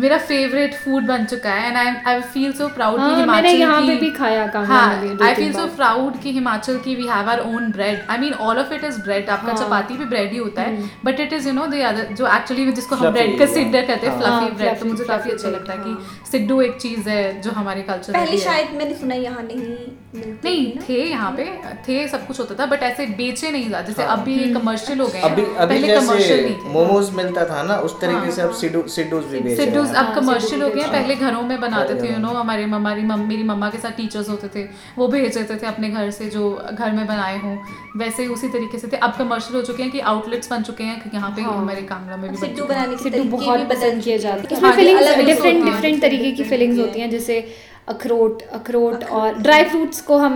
मेरा 0.00 0.18
फेवरेट 0.20 0.74
फ़ूड 0.74 1.06
बन 1.06 1.24
चुका 1.24 1.50
है 1.50 1.68
and 1.68 1.76
I 1.76 1.94
I 2.06 2.20
feel 2.22 2.52
so 2.52 2.68
proud 2.68 3.00
हाँ, 3.00 3.08
कि 3.10 3.22
मैंने 3.22 3.50
हिमाचल 3.50 3.60
यहाँ 3.60 3.80
पे 3.82 3.96
भी 3.96 4.10
खाया 4.10 4.46
कांगड़ा 4.46 4.74
हाँ 4.74 5.02
में 5.02 5.22
आई 5.22 5.34
फील 5.34 5.52
सो 5.52 5.66
प्राउड 5.76 6.20
कि 6.20 6.32
हिमाचल 6.32 6.78
की 6.78 6.94
we 6.94 7.06
have 7.06 7.30
our 7.30 7.40
own 7.46 7.70
bread 7.72 8.00
I 8.10 8.18
mean 8.18 8.32
all 8.40 8.58
of 8.58 8.72
it 8.74 8.84
is 8.84 9.00
bread 9.02 9.30
आपका 9.30 9.52
हाँ। 9.52 9.64
चपाती 9.64 9.96
भी 9.96 10.04
ब्रेड 10.04 10.32
ही 10.32 10.38
होता। 10.38 10.62
है 10.62 10.90
but 11.04 11.20
it 11.20 11.32
is 11.32 11.48
you 11.48 11.54
know 11.54 11.66
the 11.66 11.80
other 11.84 12.14
जो 12.14 12.26
एक्चुअली 12.26 12.70
जिसको 12.72 12.96
हम 12.96 13.10
ब्रेड 13.10 13.38
का 13.38 13.44
हाँ। 13.44 13.54
कहते 13.64 14.06
हैं 14.06 14.12
हाँ, 14.12 14.20
फ्लफी 14.20 14.54
ब्रेड 14.54 14.78
तो 14.80 14.86
मुझे 14.86 15.04
काफ़ी 15.04 15.30
अच्छा 15.30 15.48
लगता 15.48 15.72
है 15.72 15.78
हाँ। 15.78 15.94
कि 15.96 16.30
सिड्डू 16.30 16.60
एक 16.60 16.76
चीज़ 16.76 17.08
है 17.08 17.40
जो 17.40 17.50
हमारे 17.52 17.82
कल्चर 17.82 18.12
पहले 18.12 18.38
शायद 18.38 18.74
मैंने 18.74 18.94
सुना 18.94 19.14
यहाँ 19.16 19.42
नहीं 19.42 20.04
नहीं 20.16 20.70
थे 20.78 20.94
यहाँ 21.02 21.30
पे 21.32 21.44
थे 21.88 22.06
सब 22.08 22.26
कुछ 22.26 22.40
होता 22.40 22.54
था 22.54 22.66
बट 22.66 22.82
ऐसे 22.82 23.06
बेचे 23.14 23.43
नहीं 23.50 23.68
जाते 23.70 23.92
जैसे 23.92 24.02
हाँ। 24.02 24.16
अभी 24.16 24.52
कमर्शियल 24.54 25.00
हो 25.00 25.06
गए 25.06 25.20
अभी 25.20 25.42
अभी 25.42 25.74
पहले 25.74 25.94
कमर्शियल 25.94 26.28
जैसे 26.28 26.42
नहीं 26.44 26.56
थे। 26.56 26.72
मोमोज 26.72 27.10
मिलता 27.14 27.44
था 27.46 27.62
ना 27.62 27.76
उस 27.80 28.00
तरीके 28.00 28.30
से 28.32 28.42
अब 28.42 28.50
हाँ। 28.50 28.58
सिड्डू 28.58 29.18
भी 29.20 29.40
बेच 29.40 29.44
रहे 29.46 29.56
सिड्डूस 29.56 29.88
हैं। 29.88 29.94
अब 29.94 30.04
हाँ, 30.04 30.14
कमर्शियल 30.14 30.62
हो 30.62 30.68
गए 30.68 30.80
हैं। 30.80 30.90
पहले 30.92 31.14
घरों 31.16 31.42
में 31.42 31.60
बनाते 31.60 31.94
थे 32.02 32.12
यू 32.12 32.18
नो 32.18 32.28
हमारे 32.30 32.62
हमारी 32.64 33.02
मेरी 33.02 33.42
मम्मा 33.44 33.70
के 33.70 33.78
साथ 33.78 33.96
टीचर्स 33.96 34.28
होते 34.28 34.48
थे। 34.54 34.64
वो 34.98 35.08
भेज 35.08 35.36
देते 35.36 35.56
थे 35.56 35.66
अपने 35.66 35.90
घर 35.90 36.10
से 36.12 36.28
जो 36.30 36.50
घर 36.72 36.92
में 36.92 37.06
बनाए 37.06 37.38
हों। 37.40 37.56
वैसे 37.96 38.22
ही 38.22 38.28
उसी 38.28 38.48
तरीके 38.48 38.78
से 38.78 38.88
थे। 38.88 38.96
अब 38.98 39.14
कमर्शियल 39.18 39.56
हो 39.56 39.62
चुके 39.62 39.82
हैं 39.82 39.92
कि 39.92 40.00
आउटलेट्स 40.12 40.50
बन 40.50 40.62
चुके 40.62 40.84
हैं 40.84 41.00
कि 41.00 41.16
यहाँ 41.16 41.30
पे 41.36 41.42
हाँ। 41.42 41.56
हमारे 41.58 41.82
कांगड़ा 41.84 42.16
में 42.16 42.30
भी 42.30 42.36
सिड्डू 42.38 42.64
बनाने 42.64 42.96
के 42.96 43.02
सिड्डू 43.02 43.18
तरीके 43.18 43.30
बहुत 43.30 43.58
भी 43.58 43.64
बदल 43.64 43.74
पसंद 43.74 44.02
किए 44.02 44.18
जाते 44.18 44.54
हैं। 44.54 44.62
हाँ, 44.62 44.72
फीलिंग्स 44.76 45.16
डिफरेंट 45.16 45.64
डिफरेंट 45.64 46.02
तरीके 46.02 46.32
की 46.32 46.44
फीलिंग्स 46.44 46.78
होती 46.78 47.00
हैं 47.00 47.10
जैसे 47.10 47.40
अखरोट 47.88 48.42
अखरोट 48.54 49.02
और 49.12 49.34
ड्राई 49.38 49.64
फ्रूट्स 49.64 50.00
को 50.02 50.16
हम 50.18 50.34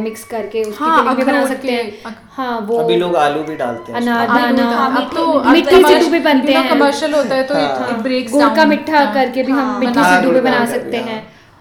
मिक्स 0.00 0.24
करके 0.32 0.62
उसकी 0.62 0.84
हाँ, 0.84 1.14
भी 1.16 1.24
बना 1.24 1.44
सकते 1.46 1.72
हैं। 1.72 2.14
हाँ 2.32 2.58
वो 2.60 2.78
अभी 2.78 2.96
लोग 2.96 3.16
आलू 3.16 3.42
भी 3.42 3.56
डालते 3.56 3.92
हैं 3.92 4.00
अनार 4.00 4.26
दाना 4.28 4.64
हाँ, 4.70 5.02
अब 5.02 5.10
तो 5.14 5.42
मिट्टी 5.44 5.76
से 5.76 5.88
सिड्डू 5.88 6.10
भी 6.10 6.18
बनते 6.20 6.52
हैं। 6.52 6.68
कमर्शियल 6.70 7.14
होता 7.14 7.34
है 7.34 7.42
तो 7.42 7.54
हाँ। 7.54 7.88
इट 7.90 8.02
ब्रेक्स 8.02 8.32
गुड़ 8.32 8.48
का 8.56 8.64
मिठा 8.66 9.04
करके 9.14 9.42
भी 9.42 9.52
हम 9.52 9.78
मिट्टी 9.80 10.02
से 10.02 10.14
सिड्डू 10.14 10.30
भी 10.30 10.40
बना 10.40 10.64
सकते 10.66 10.96
हाँ। 10.98 11.20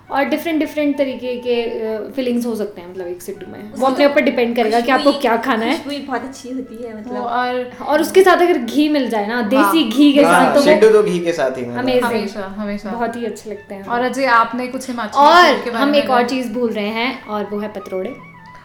हैं 0.09 0.17
और 0.17 0.25
डिफरेंट 0.25 0.59
डिफरेंट 0.59 0.97
तरीके 0.97 1.35
के 1.35 2.11
फीलिंग्स 2.11 2.45
हो 2.45 2.55
सकते 2.55 2.81
हैं 2.81 2.89
मतलब 2.89 3.07
एक 3.07 3.21
सिड्डू 3.21 3.51
में। 3.51 3.71
वो 3.77 3.87
अपने 3.87 4.05
ऊपर 4.05 4.21
डिपेंड 4.21 4.55
करेगा 4.55 4.79
कि 4.79 4.91
आपको 4.91 5.11
क्या 5.11 5.37
खाना 5.37 5.65
है। 5.65 5.77
खुशबू 5.83 6.07
बहुत 6.07 6.23
अच्छी 6.23 6.51
होती 6.51 6.83
है 6.83 6.97
मतलब। 6.99 7.21
और 7.23 7.71
और 7.87 8.01
उसके 8.01 8.23
साथ 8.23 8.41
अगर 8.41 8.57
घी 8.57 8.89
मिल 8.89 9.09
जाए 9.09 9.27
ना 9.27 9.41
देसी 9.41 9.83
घी 9.83 10.11
के 10.13 10.23
हाँ, 10.23 10.45
साथ 10.45 10.55
तो 10.55 10.61
सिड्डू 10.61 10.89
तो 10.89 11.03
घी 11.03 11.19
के 11.19 11.31
साथ 11.31 11.57
ही 11.57 11.63
है। 11.63 11.77
हमेशा 11.77 12.45
हमेशा। 12.57 12.89
बहुत 12.89 13.15
ही 13.15 13.25
अच्छे 13.25 13.49
लगते 13.49 13.75
हैं। 13.75 13.85
और 13.85 14.01
अजय 14.01 14.25
आपने 14.25 14.67
कुछ 14.67 14.87
हिमाचली 14.87 15.21
और 15.21 15.43
food 15.43 15.63
के 15.63 15.71
बारे 15.71 15.83
हम 15.83 15.95
एक 15.95 16.09
और 16.09 16.23
चीज़ 16.23 16.51
भूल 16.53 16.71
रहे 16.71 16.87
हैं 16.87 17.25
और 17.25 17.49
वो 17.51 17.59
है 17.59 17.67
पतरोड़े। 17.67 18.09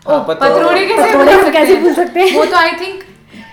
हाँ, 0.08 0.24
पतरोड़े। 0.28 0.86
कैसे 0.86 1.76
भूल 1.76 1.94
सकते 1.94 2.20
हैं? 2.20 2.26
हैं? 2.28 2.38
वो 2.38 2.44
तो 2.44 2.56
आई 2.56 2.70
थिंक 2.70 3.02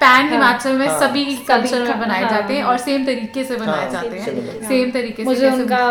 पैन 0.01 0.29
हिमाचल 0.29 0.71
में 0.71 0.87
हाँ। 0.87 0.99
सभी 0.99 1.25
कल्चर 1.47 1.81
में 1.81 1.99
बनाए 1.99 2.23
हाँ, 2.23 2.29
जाते 2.31 2.53
हैं 2.53 2.61
हाँ। 2.63 2.71
और 2.71 2.77
सेम 2.77 3.05
तरीके 3.05 3.43
से 3.43 3.55
बनाए 3.55 3.83
हाँ, 3.83 3.91
जाते 3.91 4.17
हैं। 4.17 4.67
सेम 4.67 4.91
तरीके 4.91 5.23
से। 5.23 5.29
मुझे 5.29 5.49
उनका 5.49 5.81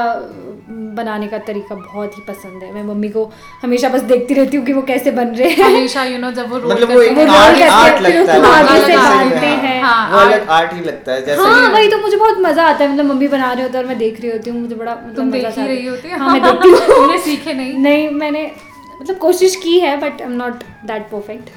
बनाने 0.71 1.27
का 1.27 1.39
तरीका 1.39 1.75
बहुत 1.75 2.17
ही 2.19 2.23
पसंद 2.29 2.63
है। 2.63 2.73
मैं 2.75 2.83
मम्मी 2.85 3.09
को 3.09 3.25
हमेशा 3.63 3.89
बस 3.89 4.01
देखती 4.03 4.35
रहती 4.35 4.57
हूँ 4.57 4.65
कि 4.67 4.73
वो 4.73 4.83
कैसे 4.83 5.11
बन 5.11 5.29
रहे 5.29 5.49
हैं। 5.51 5.65
हमेशा 5.65 6.05
यू 6.05 6.19
नो 6.19 6.31
जब 6.31 6.51
वो 6.51 6.59
रोल 6.59 6.73
मतलब 6.73 6.93
वो 6.93 7.03
एक 7.03 7.15
करते 7.15 7.21
हैं, 7.23 7.29
आर्ट 7.31 7.63
आर्ट 7.63 8.03
लगता 8.03 8.33
है 8.33 8.41
आगे 8.53 8.81
से 8.87 8.97
डालते 8.97 9.47
हाँ, 9.47 9.57
हैं। 9.57 9.83
हाँ, 9.83 10.11
वो 10.13 10.19
अलग 10.19 10.49
आर्ट- 10.49 10.75
ही 10.75 10.81
लगता 10.81 11.13
है 11.13 11.25
जैसे 11.27 11.43
हाँ 11.43 11.71
वही 11.73 11.89
तो 11.89 11.99
मुझे 11.99 12.17
बहुत 12.17 12.39
मज़ा 12.41 12.65
आता 12.65 12.85
है। 12.85 12.93
मतलब 12.93 13.05
मम्मी 13.05 13.29
बना 13.29 13.53
रहे 13.53 13.63
होते 13.63 13.79
हैं 13.79 13.85
और 13.85 13.89
मैं 13.89 13.99
देख 13.99 14.21
रही 14.21 14.31
होती 14.31 14.51
हूँ 14.51 14.61
मुझे 14.61 14.75
बड़ा 14.75 14.95
मतलब 14.95 15.17
तुम 15.17 15.31
देख 15.31 15.59
ही 15.59 15.67
रही 15.67 15.87
होती 15.87 16.09
है। 16.09 16.19
हाँ 16.19 16.33
मैं 16.33 16.43
देखती 16.43 16.69
हूँ। 16.69 16.79
तुमने 16.97 17.19
सीखे 17.19 17.53
नहीं। 17.53 17.75
नहीं 17.79 18.09
मैंने 18.11 18.51
मतलब 19.01 19.17
कोशिश 19.17 19.57
की 19.57 19.79
है 19.81 19.97
but 19.97 20.21
I 20.23 20.27
am 20.27 20.33
not 20.33 20.63
that 20.85 21.03
perfect 21.03 21.51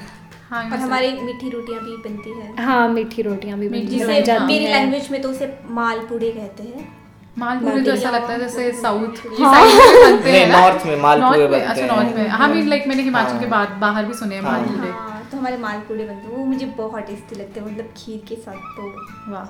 हाँ 0.50 0.62
और 0.64 0.78
हमारी 0.78 1.12
मीठी 1.12 1.50
रोटियाँ 1.50 1.80
भी 1.84 1.96
बनती 2.08 2.30
है। 2.30 2.64
हाँ 2.64 2.88
मीठी 2.88 3.22
रोटियाँ 3.22 3.58
भी 3.58 3.68
जिसे 3.80 4.20
जाती 4.22 4.44
मेरी 4.44 4.66
लैंग्वेज 4.66 5.08
में 5.10 5.20
तो 5.22 5.28
उसे 5.28 5.52
मालपूड़े 5.70 6.30
कहते 6.30 6.62
हैं। 6.62 7.03
मालपुरे 7.38 7.80
तो 7.82 7.90
ऐसा 7.90 8.10
लगता 8.10 8.32
है 8.32 8.38
जैसे 8.38 8.72
साउथ। 8.72 9.16
साइड 9.16 9.74
में 9.74 10.16
बनते 10.16 10.30
हैं। 10.30 10.86
में 10.86 11.02
मालपुरे 11.02 11.60
अच्छा 11.60 11.86
नॉर्थ 11.86 12.16
में। 12.16 12.28
हाँ 12.28 12.48
मीन 12.48 12.68
लाइक 12.68 12.86
मैंने 12.88 13.02
हिमाचल 13.02 13.30
हाँ। 13.30 13.40
के 13.40 13.46
बाद 13.46 13.68
बाहर 13.68 14.04
भी 14.04 14.14
सुने 14.14 14.34
हैं 14.34 14.42
हाँ। 14.42 14.52
मालपुरे। 14.52 14.90
तो 15.30 15.36
हमारे 15.38 15.56
मालपूड़े 15.56 16.04
बनते 16.04 16.28
हैं। 16.28 16.36
वो 16.36 16.44
मुझे 16.44 16.66
बहुत 16.66 17.02
टेस्टी 17.02 17.36
लगते 17.36 17.60
हैं 17.60 17.66
मतलब 17.66 17.88
खीर 17.96 18.22
के 18.28 18.34
साथ 18.34 18.54
तो। 18.54 18.88
वाह। 19.32 19.44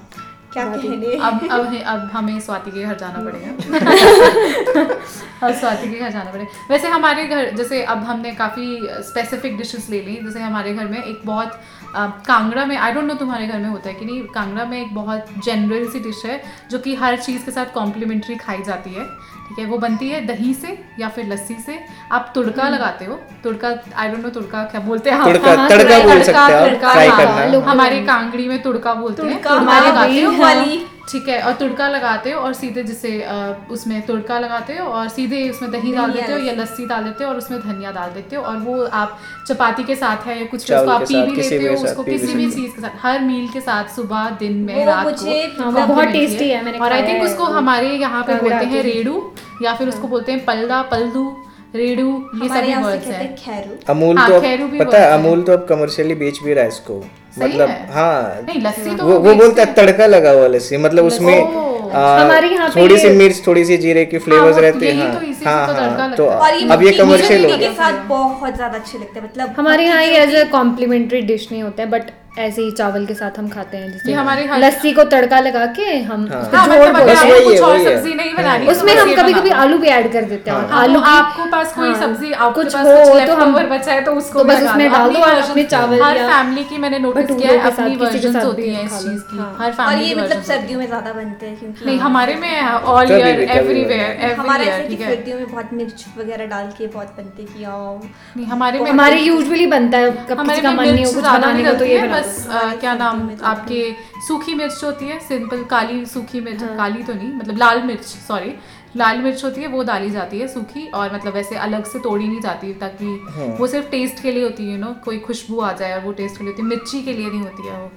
क्या 0.53 0.65
कहने? 0.65 1.17
अब 1.17 1.49
अब 1.51 1.83
अब 1.87 2.11
हमें 2.13 2.41
स्वाति 2.41 2.71
के 2.71 2.83
घर 2.83 2.97
जाना 2.97 3.25
पड़ेगा। 3.25 3.51
अब 5.47 5.55
स्वाति 5.55 5.91
के 5.91 5.99
घर 5.99 6.11
जाना 6.11 6.31
पड़ेगा। 6.31 6.67
वैसे 6.71 6.89
हमारे 6.89 7.25
घर 7.25 7.51
जैसे 7.51 7.83
अब 7.85 7.99
हमने 7.99 8.35
काफ़ी 8.35 8.81
स्पेसिफिक 8.85 9.57
डिशेस 9.59 9.91
ले 9.91 10.01
ली। 10.01 10.21
जैसे 10.25 10.41
हमारे 10.41 10.75
घर 10.75 10.85
में 10.85 11.03
एक 11.05 11.23
बहुत 11.25 11.61
कांगड़ा 11.97 12.65
में 12.67 12.77
आई 12.77 12.93
डोंट 12.93 13.05
नो 13.05 13.15
तुम्हारे 13.15 13.47
घर 13.47 13.59
में 13.59 13.69
होता 13.69 13.89
है 13.89 13.95
कि 13.95 14.05
नहीं 14.05 14.23
कांगड़ा 14.35 14.65
में 14.65 14.81
एक 14.81 14.95
बहुत 14.95 15.27
जनरल 15.45 15.87
सी 15.91 16.01
डिश 16.01 16.23
है 16.27 16.41
जो 16.71 16.79
कि 16.79 16.95
हर 16.95 17.17
चीज़ 17.17 17.45
के 17.45 17.51
साथ 17.51 17.73
कॉम्प्लीमेंट्री 17.75 18.37
खाई 18.37 18.63
जाती 18.67 18.95
है। 18.95 19.05
ठीक 19.49 19.59
है 19.59 19.65
वो 19.67 19.79
बनती 19.79 20.09
है 20.09 20.25
दही 20.27 20.53
से 20.55 20.79
या 21.01 21.09
फिर 21.09 21.27
लस्सी 21.33 21.55
से। 21.67 21.79
आप 22.13 22.31
तुड़का 22.35 22.69
लगाते 22.69 23.05
हो 23.05 23.19
तुड़का 23.45 23.75
आई 23.97 24.09
डोंट 24.09 24.23
नो 24.23 24.29
तुड़का 24.31 24.63
क्या 24.65 24.81
बोलते 24.81 25.11
हैं 25.11 25.19
तुड़का 25.25 25.55
हाँ, 25.57 25.69
तड़का 25.69 25.99
बोल 25.99 26.23
सकते 26.23 26.33
हैं 26.33 27.11
हाँ, 27.11 27.51
हमारे 27.71 28.01
कांगड़ी 28.07 28.49
में 28.49 28.63
तुड़का 28.63 28.95
बोलते 28.95 29.23
हैं। 29.23 29.41
वाली। 30.41 30.85
ठीक 31.09 31.29
है 31.29 31.41
और 31.43 31.53
तुड़का 31.53 31.89
लगाते 31.89 32.31
हो 32.31 32.41
और 32.41 32.53
सीधे 32.53 32.83
जैसे 32.83 33.11
उसमें 33.71 34.01
तुड़का 34.03 34.39
लगाते 34.39 34.77
हो 34.79 34.87
और 34.89 35.09
सीधे 35.09 35.49
उसमें 35.51 35.71
दही 35.71 35.93
डाल 35.93 36.13
देते 36.13 36.33
हो 36.33 36.39
या 36.39 36.53
लस्सी। 36.53 36.87
डाल 36.87 37.05
देते 37.05 37.25
हो 37.25 37.31
और 37.31 37.37
उसमें 37.37 37.61
धनिया 37.61 37.91
डाल 37.93 38.11
देते 38.11 38.37
हो 38.37 38.43
और 38.43 38.57
वो 38.57 38.85
आप 38.85 39.19
चपाती 39.49 39.85
के 39.85 39.97
साथ 39.97 40.27
है 40.27 40.39
या 40.41 40.47
कुछ 40.47 40.63
उसको 40.63 40.91
आप 40.91 41.03
पी 41.03 41.23
भी 41.23 41.37
लेते 41.37 41.67
हो 41.67 41.75
उसको 41.85 42.03
किसी 42.05 42.35
भी 42.35 42.51
चीज़ 42.51 42.73
के 42.75 42.81
साथ 42.83 42.99
हर 43.03 43.21
मील 43.21 43.49
के 43.49 43.61
साथ 43.61 43.95
सुबह 43.97 44.31
दिन 44.39 44.57
में 44.65 44.85
रात 44.87 45.05
को 45.05 45.63
हाँ, 45.63 45.71
वो 45.71 45.87
बहुत 45.87 46.09
टेस्टी 46.09 46.49
है, 46.49 46.79
और 46.81 46.93
आई 46.93 47.03
थिंक 47.09 47.23
उसको 47.23 47.45
हमारे 47.45 47.89
यहाँ 47.97 48.23
पे 48.23 48.35
बोलते 48.35 48.65
हैं 48.67 48.83
रेडू 48.83 49.33
या 49.63 49.75
फिर 49.75 49.89
उसको 49.89 50.09
बोलते 50.09 50.33
हैं 50.33 50.45
पलदा 50.45 50.83
पलदू 50.83 51.25
रेडू 51.75 52.09
ये 52.43 52.49
सभी 52.49 52.75
वर्ड्स 52.75 53.07
हैं। 53.07 53.35
हैं 53.37 53.79
अमूल 53.91 54.19
हाँ, 54.19 54.29
तो 54.29 54.35
अब 54.37 54.79
पता 54.79 54.99
है 54.99 55.11
अमूल 55.13 55.43
तो 55.43 55.53
अब 55.53 55.67
कमर्शियली 55.69 56.15
बेच 56.15 56.39
भी 56.43 56.53
रहा 56.53 56.65
है 56.65 56.69
इसको। 56.69 56.99
मतलब 57.39 57.71
हाँ। 57.93 58.43
नहीं 58.43 58.61
लस्सी 58.63 58.95
तो 58.97 59.05
वो 59.05 59.19
वो 59.21 59.35
बोलता 59.35 59.63
है 59.63 59.67
हैं। 59.69 59.75
तड़का 59.77 60.07
लगा 60.07 60.31
हुआ 60.31 60.47
लस्सी। 60.49 60.77
मतलब 60.79 61.05
उसमें 61.05 61.35
हमारे 61.95 62.49
यहाँ 62.49 62.71
थोड़ी 62.71 62.99
सी 62.99 63.09
मिर्च 63.17 63.43
थोड़ी 63.47 63.65
सी 63.65 63.77
जीरे 63.79 64.05
की 64.05 64.19
फ्लेवर्स 64.19 64.57
वो 64.57 64.63
रहते 64.63 64.93
हैं। 64.93 65.13
तो 65.13 65.49
हाँ 65.49 65.67
तो 65.67 65.73
हाँ 65.75 66.15
तो 66.15 66.29
है। 66.29 66.37
और 66.37 66.55
ये 66.55 66.69
अब 66.69 66.83
ये 66.83 66.93
कमर्शियल 66.93 67.45
हो 67.45 67.49
गया 67.49 67.69
के 67.69 67.75
साथ 67.75 68.05
बहुत 68.09 68.55
ज़्यादा 68.55 68.79
अच्छे 68.79 68.99
लगते 68.99 69.19
हैं। 69.19 69.27
मतलब 69.27 69.55
हमारे 69.59 69.85
यहाँ 69.85 70.03
ये 70.05 70.19
एज 70.19 70.35
अ 70.37 70.45
कॉम्प्लीमेंट्री 70.51 71.21
डिश 71.23 71.49
नहीं 71.53 71.63
होता 71.63 71.83
है 71.83 71.91
बट 71.91 72.11
ऐसे 72.35 72.63
ही 72.63 72.71
चावल 72.71 73.05
के 73.07 73.15
साथ 73.15 73.39
हम 73.39 73.49
खाते 73.49 73.77
हैं 73.77 73.91
जैसे 73.91 74.13
हमारे 74.13 74.47
लस्सी 74.59 74.93
को 74.93 75.03
तड़का 75.11 75.39
लगा 75.41 75.65
के 75.75 75.85
हम 76.05 76.27
हाँ। 76.29 76.41
हाँ, 76.45 76.67
मतलब 76.69 77.09
हैं 77.09 77.17
है, 77.17 77.45
कुछ 77.45 77.61
और 77.61 77.79
सब्ज़ी 77.81 78.15
नहीं 78.15 78.33
बनानी 78.35 78.67
उसमें 78.67 78.95
तो 78.97 79.03
हम 79.03 79.15
कभी 79.17 79.33
कभी 79.35 79.51
आलू 79.57 79.79
भी 79.79 79.89
ऐड 79.89 80.11
कर 80.13 80.25
देते 80.25 80.51
हैं 80.51 80.57
हाँ, 80.59 80.81
आलू 80.81 80.95
तो 80.95 81.01
की 81.01 81.11
आपके 81.11 81.49
पास 81.51 81.75
कोई 81.75 81.89
हाँ, 81.89 82.01
सब्ज़ी 82.01 82.33
आपके 82.33 82.63
कुछ 82.63 82.75
हो 82.77 83.27
तो 83.27 83.35
हम 83.35 83.55
बचा 83.69 83.93
है 83.93 84.01
तो 84.05 84.13
उसको 84.13 84.39
तो 84.39 84.45
बस 84.45 84.63
उसमें। 84.63 84.91
डाल 84.93 85.13
दो 85.15 85.21
और 85.21 85.35
अपने 85.35 85.65
चावल 85.67 86.03
हर 86.03 86.19
फैमिली 86.25 86.65
की 86.65 86.79
मैंने 86.79 86.99
नोटिस 86.99 87.27
किया 87.29 87.53
है 87.53 87.61
अपनी 87.63 87.97
किसी 87.97 88.19
वर्जन 88.19 88.41
होती 88.41 88.69
है 88.69 88.85
इस 88.85 88.99
चीज़ 88.99 89.23
की 89.23 89.39
हाँ। 89.39 89.57
हर 89.61 89.67
और 89.67 89.73
फैमिली 89.75 90.09
ये 90.09 90.15
मतलब 90.15 90.37
है। 90.37 90.43
सर्दियों 90.45 90.79
में 90.81 90.87
ज़्यादा 90.87 91.13
बनते 91.13 91.47
हैं 91.47 91.59
क्योंकि 91.59 91.85
नहीं 91.87 91.99
हमारे 91.99 92.35
में 92.35 92.61
ऑल 92.63 93.13
ईयर 93.13 93.33
कभी 93.37 93.53
एवरीवेयर 93.53 94.33
हमारा 94.33 94.63
एवरीवेयर 94.63 94.81
ऐसे 94.81 94.97
कि 94.97 95.05
सर्दियों 95.05 95.39
में 95.39 95.51
बहुत 95.53 95.73
मिर्च 95.75 96.05
वगैरह 96.19 96.47
डाल 96.47 96.67
के 96.79 96.87
बहुत 96.89 97.15
बनते 97.19 97.47
कि 98.35 98.45
हमारे 98.47 98.81
में 98.81 98.91
हमारे 98.91 99.21
यूजुअली 99.23 99.67
बनता 99.69 99.99
है 99.99 100.13
हमारे 100.33 100.61
का 100.63 100.73
मन 100.73 100.89
नहीं 100.89 101.05
हो 101.05 101.13
कुछ 101.13 101.25
बनाने 101.25 101.65
का 101.65 101.73
तो 101.75 101.85
ये 101.85 102.23
है 102.25 102.71
दो 102.71 102.81
क्या 102.81 102.95
नाम 102.95 103.27
ज़्यादा 103.27 103.47
आपके 103.47 103.97
सूखी 104.29 104.55
मिर्च 104.55 104.85
होती 104.85 105.07
है 105.07 105.19
सिंपल 105.21 105.65
काली 105.65 106.05
सूखी 106.07 106.41
मिर्च 106.41 106.63
काली 106.63 107.03
तो 107.03 107.15
नहीं 107.15 107.33
मतलब 107.33 107.59
लाल 107.59 107.83
मिर्च 107.83 108.05
सॉरी 108.05 108.55
लाल 108.97 109.19
मिर्च 109.19 109.45
होती 109.45 109.61
है 109.61 109.67
वो 109.67 109.83
डाली 109.83 110.11
जाती 110.11 110.39
है 110.39 110.49
सूखी 110.49 110.87
और 110.89 111.15
मतलब 111.15 111.35
वैसे 111.35 111.57
अलग 111.57 111.85
से 111.85 111.99
तोड़ी 111.99 112.29
नहीं 112.29 112.41
जाती 112.41 112.73
ताकि 112.75 113.07
वो 113.61 113.67
सिर्फ़ 113.67 113.89
टेस्ट 113.91 114.23
के 114.23 114.33
लिए 114.33 114.43
होती 114.45 114.67
है 114.67 114.73
यू 114.73 114.79
नो 114.79 114.95
कोई 115.05 115.19
खुशबू 115.19 115.61
आ 115.61 115.73
जाए 115.73 115.93
और 115.93 116.01
वो 116.01 116.13
टेस्ट 116.13 116.39
के 116.39 116.45
लिए 116.45 116.53
होती 116.53 116.63
है 116.63 116.69
मिर्ची 116.69 117.03
के 117.03 117.13
लिए 117.13 117.31
नहीं 117.31 117.41
होती 117.41 117.69
है 117.69 117.81
वो। 117.83 117.91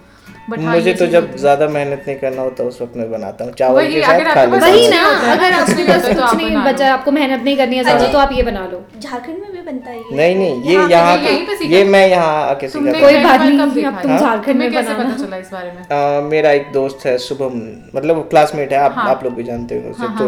हाँ, 0.49 0.73
मुझे 0.73 0.93
तो 0.93 1.05
जब 1.07 1.35
ज़्यादा 1.37 1.67
मेहनत 1.69 2.03
नहीं 2.07 2.17
करना 2.17 2.41
होता 2.41 2.63
उस 2.63 2.81
वक्त 2.81 2.95
मैं 2.97 3.09
बनाता 3.11 3.45
हूँ। 3.45 3.53
चावल 3.53 3.87
के 3.87 4.01
साथ 4.01 4.13
आपके 4.13 4.33
खाली 4.33 4.51
पास 4.51 4.61
वही 4.63 4.87
ना 4.89 5.01
अगर 5.31 5.51
कुछ 5.53 5.59
आपके 5.59 5.75
नहीं 5.75 5.87
पास 5.87 6.05
तो 6.05 6.13
कुछ 6.21 6.35
नहीं 6.35 6.57
बचा 6.65 6.91
आपको 6.93 7.11
मेहनत 7.11 7.43
नहीं 7.43 7.57
करनी 7.57 7.77
है 7.77 7.83
ज़्यादा 7.83 8.07
तो 8.11 8.17
आप 8.17 8.31
ये 8.33 8.43
बना 8.43 8.65
लो। 8.67 8.81
झारखंड 8.99 9.37
में 9.37 9.51
भी 9.51 9.61
बनता 9.61 9.91
है 9.91 9.97
ये। 9.97 10.15
नहीं 10.17 10.35
नहीं 10.35 10.63
ये 10.63 10.87
यहाँ 10.91 11.17
पे 11.17 11.65
ये 11.67 11.83
मैं 11.85 12.07
यहाँ 12.07 12.49
आके 12.49 12.67
सीखा 12.67 12.99
कोई 12.99 13.17
बात 13.23 13.39
नहीं, 13.41 13.85
अब 13.85 14.01
तुम 14.01 14.17
झारखंड 14.17 14.59
में 14.59 14.71
कैसे 14.71 14.93
बनाना। 14.93 15.09
पता 15.09 15.25
चला 15.25 15.37
इस 15.37 15.49
बारे 15.51 15.71
में? 15.71 16.29
मेरा 16.29 16.51
एक 16.51 16.71
दोस्त 16.73 17.05
है 17.05 17.17
शुभम 17.19 17.59
मतलब 17.95 18.27
क्लासमेट 18.29 18.73
है 18.73 18.79
आप 18.79 18.93
हाँ। 18.95 19.09
आप 19.09 19.23
लोग 19.23 19.33
भी 19.35 19.43
जानते 19.43 19.75
हो 19.75 19.89
उसे 19.91 20.05
हाँ, 20.05 20.17
तो 20.19 20.25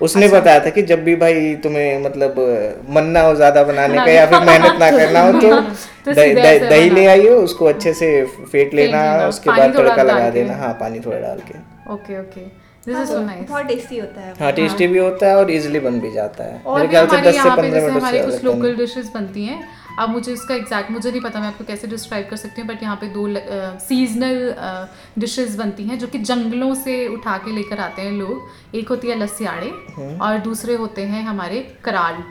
हाँ, 0.00 0.04
अच्छा। 0.04 0.04
उसने 0.04 0.28
बताया 0.28 0.60
था 0.64 0.70
कि 0.70 0.82
जब 0.82 1.02
भी 1.04 1.14
भाई 1.16 1.54
तुम्हें 1.62 2.02
मतलब 2.02 2.34
मन 2.90 3.06
ना 3.06 3.20
हो 3.20 3.34
ज़्यादा 3.34 3.62
बनाने 3.64 3.96
का 3.96 4.10
या 4.12 4.26
फिर 4.26 4.40
मेहनत 4.40 4.78
ना 4.80 4.90
करना 4.90 5.20
हो 5.20 5.32
तो 5.32 5.50
तो 6.04 6.12
दही। 6.14 6.90
ले 6.90 7.06
आइए 7.06 7.28
उसको 7.28 7.64
अच्छे 7.66 7.92
से 7.94 8.24
फेट 8.52 8.74
लेना 8.74 9.00
उसके 9.28 9.50
बाद 9.50 9.76
तड़का 9.76 10.02
लगा 10.02 10.30
देना। 10.30 10.56
हाँ 10.56 10.72
पानी 10.80 11.00
थोड़ा 11.00 11.18
डाल 11.18 11.38
के। 11.48 11.58
Okay 11.94 12.20
okay. 12.20 12.40
हाँ, 12.40 13.02
इज़ 13.02 13.10
वो 13.10 13.16
सो 13.16 13.24
नाइस 13.24 13.48
बहुत 13.48 13.66
टेस्टी 13.66 13.98
होता 13.98 14.20
है। 14.20 14.34
हाँ 14.40 14.52
टेस्टी 14.52 14.86
भी 14.86 14.98
होता 14.98 15.26
है 15.28 15.36
और 15.36 15.50
इजीली 15.50 15.80
बन 15.80 15.98
भी 16.00 16.10
जाता 16.12 16.44
है। 16.44 16.60
और 16.66 16.76
मेरे 16.78 16.88
ख्याल 16.88 17.06
से 17.08 17.16
हमारे 17.16 17.30
10 17.30 17.32
से 17.32 17.36
यहाँ 17.38 17.56
पे 17.56 17.62
15 17.62 17.72
जैसे 17.72 17.90
मिनट 17.90 18.24
कुछ 18.24 18.44
लोकल 18.44 18.76
डिशेस 18.76 19.10
बनती 19.14 19.44
हैं 19.44 19.60
अब 19.98 20.10
मुझे 20.10 20.32
इसका 20.32 20.54
एग्जैक्ट 20.54 20.90
मुझे 20.90 21.10
नहीं 21.10 21.20
पता 21.20 21.40
मैं 21.40 21.48
आपको 21.48 21.64
कैसे 21.64 21.86
डिस्क्राइब 21.88 22.28
कर 22.30 22.36
सकती 22.36 22.60
हूँ 22.60 22.68
बट 22.68 22.82
यहाँ 22.82 22.96
पे 22.96 23.06
दो 23.08 23.26
सीजनल 23.86 24.54
डिशेस 25.18 25.56
बनती 25.56 25.84
हैं 25.84 25.98
जो 25.98 26.06
कि 26.06 26.18
जंगलों 26.20 26.74
से 26.76 27.06
उठा 27.08 27.36
के 27.38 27.52
लेकर 27.52 27.80
आते 27.80 28.02
हैं 28.02 28.12
लोग। 28.12 28.76
एक 28.76 28.88
होती 28.88 29.08
है 29.08 29.18
लस्याड़े 29.18 29.70
और 30.18 30.38
दूसरे 30.40 30.74
होते 30.76 31.02
हैं 31.04 31.22
हमारे 31.24 31.60
कराल। 31.84 32.22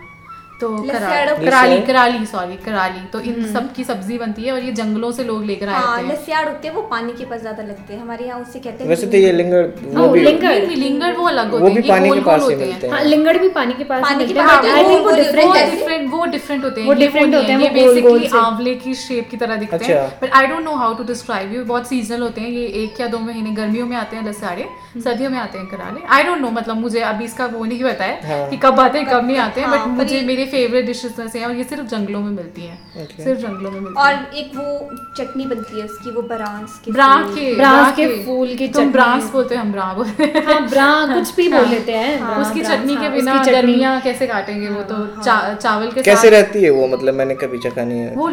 तो 0.61 0.67
कराली। 0.83 1.79
कराली 1.81 2.25
सॉरी 2.25 2.55
कराली 2.57 3.05
तो 3.07 3.19
इन 3.21 3.45
सब 3.47 3.73
की 3.73 3.83
सब्ज़ी 3.83 4.17
बनती 4.17 4.43
है 4.43 4.51
और 4.51 4.63
ये 4.63 4.71
जंगलों 4.73 5.11
से 5.11 5.23
लोग 5.23 5.43
लेकर 5.45 5.69
आए 5.69 5.81
हाँ 5.81 5.97
हैं। 5.97 6.07
लस्याड़ 6.07 6.47
होते 6.47 6.67
हैं 6.67 6.75
वो 6.75 6.81
पानी 6.91 7.13
के 7.13 7.25
पास 7.25 7.41
ज़्यादा 7.41 7.63
लगते 7.63 7.93
हैं। 7.93 8.01
हमारे 8.01 8.25
यहाँ 8.25 8.39
उससे 8.41 8.59
कहते 8.59 8.83
हैं 8.83 8.89
वैसे 8.89 9.07
तो 9.07 9.17
ये 9.17 9.31
लिंगर 9.31 9.67
वो 9.83 9.97
हाँ, 9.97 10.07
भी 10.11 10.19
लिंगर। 10.19 10.65
नहीं, 10.65 10.75
लिंगर 10.77 11.13
वो 11.13 11.27
अलग 11.27 11.51
होते 11.51 11.61
वो 11.61 11.67
हैं 11.67 11.75
भी 11.75 11.81
ये 11.81 11.89
पानी 11.89 12.09
गोल 12.09 12.17
के 12.17 12.23
गोल 12.23 12.33
पास 12.33 12.41
होते 12.41 12.53
हैं। 12.53 12.61
मिलते 12.61 12.87
हाँ 12.87 13.01
हैं 13.01 13.39
भी 13.39 13.49
पानी 13.49 13.73
के 13.73 13.83
पास 13.83 14.01
पानी 14.03 14.25
के 14.27 14.33
पास 14.33 14.65
आई 14.65 14.83
थिंक 14.83 15.05
वो 15.05 15.11
डिफरेंट 15.11 15.55
है। 15.55 15.69
डिफरेंट 15.71 16.09
वो 16.11 16.25
डिफरेंट 16.27 16.63
होते 16.63 16.81
हैं। 16.81 16.87
वो 16.87 16.93
नहीं 16.93 17.33
होते 17.33 17.51
हैं, 17.51 17.59
ये 17.59 17.69
वो 17.69 17.93
बेसिकली 17.93 18.39
आंवले 18.39 18.75
की 18.77 18.93
शेप 18.95 19.29
की 19.31 19.37
तरह 19.37 19.55
दिखते। 19.57 19.85
हैं 19.85 20.07
but 20.21 20.33
I 20.33 20.47
don't 20.47 20.63
know 20.63 20.73
how 20.75 20.93
to 20.95 21.03
describe 21.05 21.53
you 21.53 21.63
बहुत 21.65 21.87
सीजनल 21.87 22.21
होते 22.21 22.41
हैं 22.41 22.49
ये 22.49 22.65
एक 22.83 23.01
या 23.01 23.07
दो 23.07 23.19
महीने 23.21 23.51
गर्मियों 23.53 23.87
में 23.87 23.95
आते 23.97 24.17
हैं 24.17 24.27
लसाड़े 24.27 24.67
सर्दियों 24.97 25.29
में 25.29 25.37
आते 25.39 25.57
हैं 25.57 25.67
कराले। 25.67 26.05
आई 26.09 26.23
डोंट 26.23 26.41
नो 26.41 26.49
मतलब 26.51 26.77
मुझे 26.79 26.99
अभी 27.03 27.25
इसका 27.25 27.45
वो 27.47 27.65
नहीं 27.65 27.83
पता 27.83 28.05
है 28.05 28.19
हाँ। 28.27 28.49
कि 28.49 28.57
कब 28.59 28.79
आते 28.79 28.99
हैं 28.99 29.07
कब 29.09 29.25
नहीं 29.27 29.37
आते 29.39 29.61
हैं 29.61 29.67
हाँ, 29.67 29.79
बट 29.79 29.97
मुझे 29.97 30.21
मेरे 30.23 30.45
फेवरेट 30.51 30.85
डिशेस 30.85 31.19
में 31.19 31.27
से 31.27 31.39
हैं 31.39 31.45
और 31.47 31.55
ये 31.55 31.63
सिर्फ़ 31.63 31.85
जंगलों 31.87 32.19
में 32.21 32.31
मिलती 32.31 32.65
हैं। 32.65 33.07
सिर्फ़ 33.23 33.39
जंगलों 33.39 33.71
में 33.71 33.79
मिलती 33.79 34.01
और 34.01 34.13
हैं। 34.13 34.31
एक 34.33 34.51
वो 34.55 34.89
चटनी 35.17 35.45
बनती 35.45 35.79
है 35.79 35.85
उसकी 35.85 36.11
वो 36.11 36.21
बरांस 36.31 36.79
की 36.85 36.91
ब्रां 36.91 37.23
के 37.35 37.53
ब्रांस 37.55 37.95
के 37.95 38.07
फूल 38.25 38.55
की 38.55 38.67
तुम 38.67 38.81
चटनी। 38.81 38.91
ब्रांस 38.93 39.31
बोलते 39.31 39.55
हैं 39.55 39.61
हम 39.61 39.71
ब्रां 39.71 39.93
बोलते 39.95 40.23
हैं। 40.23 40.45
हाँ 40.45 40.59
ब्रा 40.69 40.87
कुछ 41.13 41.35
भी 41.35 41.47
बोल 41.49 41.67
लेते 41.69 41.91
हैं। 41.93 42.19
हाँ, 42.21 42.39
उसकी 42.41 42.61
चटनी 42.61 42.95
के 42.95 43.05
हाँ, 43.05 43.11
बिना 43.15 43.37
गर्मियाँ 43.43 43.99
कैसे 44.01 44.27
काटेंगे 44.27 44.69
वो 44.69 44.81
तो 44.91 45.05
चावल 45.23 45.91
के 45.91 46.01
कैसे 46.01 46.29
रहती 46.29 46.63
है 46.63 46.69
वो? 46.69 46.87
मतलब 46.87 47.13
मैंने 47.13 47.35
कभी 47.43 47.57
चखा 47.59 47.83
नहीं 47.83 47.99
है। 47.99 48.13
वो 48.15 48.27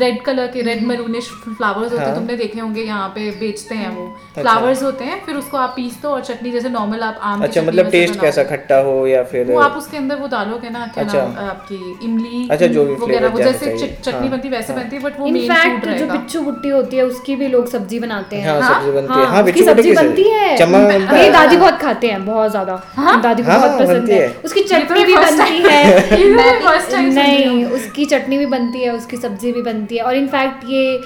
रेड 0.00 0.22
कलर 0.24 0.46
के 0.54 0.62
रेड 0.62 0.82
मरूनिश 0.86 1.28
फ्लावर्स 1.46 1.92
होते 1.92 2.02
हैं 2.02 2.06
हाँ। 2.06 2.14
तुमने 2.14 2.36
देखे 2.36 2.60
होंगे 2.60 2.82
यहाँ 2.82 3.08
पे 3.14 3.30
बेचते 3.40 3.74
हैं 3.74 3.88
वो। 3.96 4.06
फ्लावर्स 4.34 4.82
होते 4.82 5.04
हैं 5.04 5.24
फिर 5.26 5.36
उसको 5.36 5.56
आप 5.56 5.72
पीस 5.76 6.00
दो 6.02 6.08
और 6.10 6.20
चटनी 6.24 6.50
जैसे 6.50 6.68
नॉर्मल 6.68 7.00
आप 7.02 7.18
आम 7.22 7.42
अच्छा 7.44 7.62
मतलब 7.62 7.90
टेस्ट 7.90 8.20
कैसा 8.20 8.42
खट्टा 8.44 8.78
हो 8.82 9.06
या 9.06 9.22
फिर 9.24 9.50
वो 9.50 9.58
आप 9.60 9.76
उसके 9.78 9.96
अंदर 9.96 10.16
वो 10.16 10.26
डालोगे 10.28 10.70
ना 10.70 10.86
क्या 10.94 11.04
अच्छा। 11.04 11.18
नाम 11.18 11.43
आपकी 11.44 11.98
इमली 12.04 12.48
अच्छा, 12.50 12.66
जो 12.66 12.84
भी 12.84 12.94
वगैरह 12.94 13.28
वो 13.28 13.38
जैसे 13.38 13.76
चटनी 13.76 14.12
हाँ, 14.12 14.30
बनती 14.30 14.48
है 14.48 14.54
वैसे 14.54 14.72
हाँ। 14.72 14.82
बनती 14.82 14.96
है 14.96 15.02
बट 15.02 15.18
वो 15.20 15.26
मेन 15.26 15.36
इनफैक्ट 15.36 15.84
फ़ूड 15.84 15.96
जो 15.98 16.06
बिच्छू 16.06 16.40
बुट्टी 16.40 16.68
होती 16.68 16.96
है 16.96 17.04
उसकी 17.04 17.36
भी 17.36 17.48
लोग 17.48 17.68
सब्ज़ी 17.68 17.98
बनाते 17.98 18.36
हैं। 18.36 18.48
हाँ 18.48 18.60
हाँ? 18.60 18.74
सब्ज़ी 18.74 18.92
बनती 18.92 19.12
है। 19.12 19.18
हाँ, 19.18 19.26
हाँ 19.26 19.44
बिच्छू 19.44 19.64
सब्ज़ी 19.64 19.92
बनती 19.92 20.22
है। 20.22 20.66
मेरी 20.66 21.30
दादी 21.30 21.56
बहुत 21.56 21.78
खाते 21.78 22.06
हैं 22.06 22.24
बहुत 22.26 22.50
ज़्यादा। 22.50 22.76
दादी 23.22 23.42
को 23.42 23.50
हाँ, 23.50 23.58
बहुत 23.60 23.80
पसंद 23.80 24.10
है। 24.10 24.20
है। 24.20 24.34
उसकी 24.44 24.60
चटनी 24.60 25.04
भी 25.04 25.14
बनती 25.14 25.62
है। 25.62 26.00
तो 26.90 26.96
हूँ। 26.96 27.04
नहीं 27.04 27.64
उसकी 27.64 28.04
चटनी 28.04 28.38
भी 28.38 28.46
बनती 28.46 28.82
है 28.82 28.94
उसकी 28.94 29.16
सब्ज़ी 29.16 29.52
भी 29.52 29.62
बनती 29.62 29.96
है। 29.96 30.02
और 30.02 30.16
इनफैक्ट 30.16 30.64
ये 30.68 31.00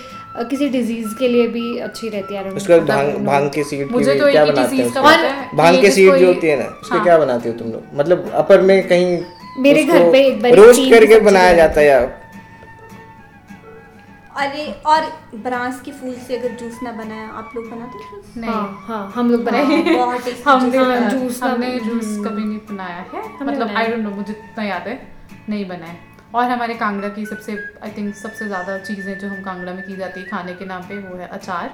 किसी 0.51 0.69
डिज़ीज़ 0.69 1.15
के 1.19 1.29
लिए 1.29 1.47
भी 1.47 1.79
अच्छी 1.79 2.09
रहती 2.09 2.35
है। 2.35 2.51
उसके 2.51 2.79
भाँग 2.81 3.25
भाँग 3.27 3.51
के 3.55 3.65
सीड 3.65 3.91
मुझे 3.93 4.15
तो 4.15 4.31
क्या 4.31 4.45
बनाते 4.45 4.77
हैं 4.77 4.91
है। 5.25 5.57
भाँग 5.57 5.75
कि 5.75 5.81
के 5.83 5.91
सीड 5.91 6.15
जो 6.15 6.27
होती 6.27 6.47
है 6.47 6.59
ना 6.59 6.65
उसके 6.83 6.95
हाँ। 6.95 7.05
क्या 7.05 7.19
बनाते 7.19 7.49
हो 7.49 7.55
तुम 7.55 7.73
लोग? 7.73 7.83
मतलब 7.95 8.31
अपर 8.35 8.61
में 8.61 8.89
कहीं 8.89 9.19
मेरे 9.59 9.85
घर 9.85 10.11
पे 10.13 10.19
एक 10.27 10.43
बार 10.43 10.55
रोस्ट 10.57 10.91
करके 10.91 11.21
बनाया 11.21 11.53
जाता 11.55 11.81
है 11.81 12.01
अरे 14.39 14.65
और 14.87 15.05
ब्रांस 15.45 15.81
के 15.85 15.93
फूल 15.93 16.15
से 16.27 16.37
अगर 16.37 16.53
जूस 16.57 16.79
ना 16.83 16.91
बनाया 16.93 17.29
आप 17.39 17.53
लोग 17.55 17.65
बनाते 17.71 17.99
हैं 17.99 18.21
नहीं। 18.37 18.51
हाँ 18.51 18.85
हाँ 18.87 19.13
हम 19.15 19.31
लोग 19.31 19.45
बनाए 19.45 19.65
हाँ, 19.65 19.83
बहुत 19.85 20.21
tasty 20.21 20.45
हमने 20.45 20.71
juice 20.71 20.79
होता 20.79 20.93
है। 20.95 21.09
जूस 21.11 21.43
हमने 21.43 21.79
जूस 21.79 22.07
कभी 22.27 22.45
नहीं 22.45 22.59
बनाया 22.69 23.05
है। 23.15 23.23
मतलब। 23.43 23.77
आई 23.77 23.87
डोंट 23.87 24.01
नो 24.01 24.11
मुझे 24.11 24.33
इतना 24.33 24.65
याद 24.65 24.87
है। 24.89 24.95
नहीं 25.49 25.67
बनाए। 25.69 25.97
और 26.35 26.45
हमारे 26.51 26.75
कांगड़ा 26.75 27.09
की 27.09 27.25
सबसे 27.27 27.57
आई 27.85 27.91
थिंक 27.97 28.15
सबसे 28.15 28.47
ज़्यादा 28.47 28.79
चीज़ें 28.79 29.19
जो 29.19 29.29
हम 29.29 29.43
कांगड़ा 29.43 29.73
में 29.73 29.83
की 29.83 29.97
जाती 29.97 30.21
है 30.21 30.27
खाने 30.27 30.55
के 30.55 30.65
नाम 30.65 30.83
पे 30.83 30.99
वो 30.99 31.17
है 31.17 31.29
अचार। 31.29 31.71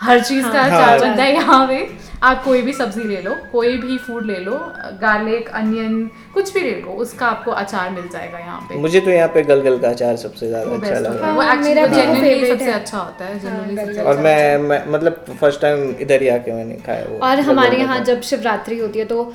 हर 0.00 0.20
चीज़ 0.20 0.44
का 0.44 0.62
हाँ, 0.62 0.66
अचार 0.66 0.88
हाँ। 0.88 0.98
बनता 0.98 1.22
है 1.22 1.32
यहाँ 1.34 1.66
पे? 1.68 2.06
आप 2.22 2.42
कोई 2.44 2.62
भी 2.62 2.72
सब्ज़ी 2.72 3.02
ले 3.02 3.20
लो 3.22 3.34
कोई 3.52 3.76
भी 3.76 3.96
फ़ूड 3.98 4.26
ले 4.26 4.36
लो 4.36 4.52
गार्लिक 5.00 5.48
अनियन 5.48 6.10
कुछ 6.34 6.52
भी 6.54 6.60
ले 6.60 6.70
लो 6.70 6.92
उसका 6.96 7.26
आपको 7.26 7.50
अचार 7.52 7.90
मिल 7.90 8.08
जाएगा 8.08 8.38
यहाँ 8.38 8.60
पे। 8.60 8.78
मुझे 8.78 9.00
तो 9.00 9.10
यहाँ 9.10 9.28
पे 9.28 9.42
गलगल 9.42 9.78
का 9.78 9.88
अचार 9.88 10.16
सबसे 10.16 10.48
ज़्यादा 10.48 10.64
तो 10.66 10.80
अच्छा 10.80 10.98
लगा 10.98 11.30
वो 11.30 11.42
मेरा 11.62 11.82
हाँ, 11.82 12.14
सबसे 12.46 12.72
अच्छा 12.72 12.98
होता 12.98 13.24
है 13.24 13.38
हाँ, 13.38 13.58
और 13.58 13.88
अच्छा 13.88 14.22
मैं, 14.22 14.58
मैं 14.58 14.84
मतलब 14.88 15.24
फ़र्स्ट 15.40 15.60
टाइम 15.60 15.94
इधर 16.00 16.22
ही 16.22 16.28
आके 16.28 16.52
मैंने 16.52 16.74
खाया 16.86 17.04
वो 17.04 17.18
और 17.18 17.40
हमारे 17.40 17.78
यहाँ 17.78 18.00
जब 18.04 18.20
शिवरात्रि 18.22 18.78
होती 18.78 18.98
है 18.98 19.04
तो 19.04 19.32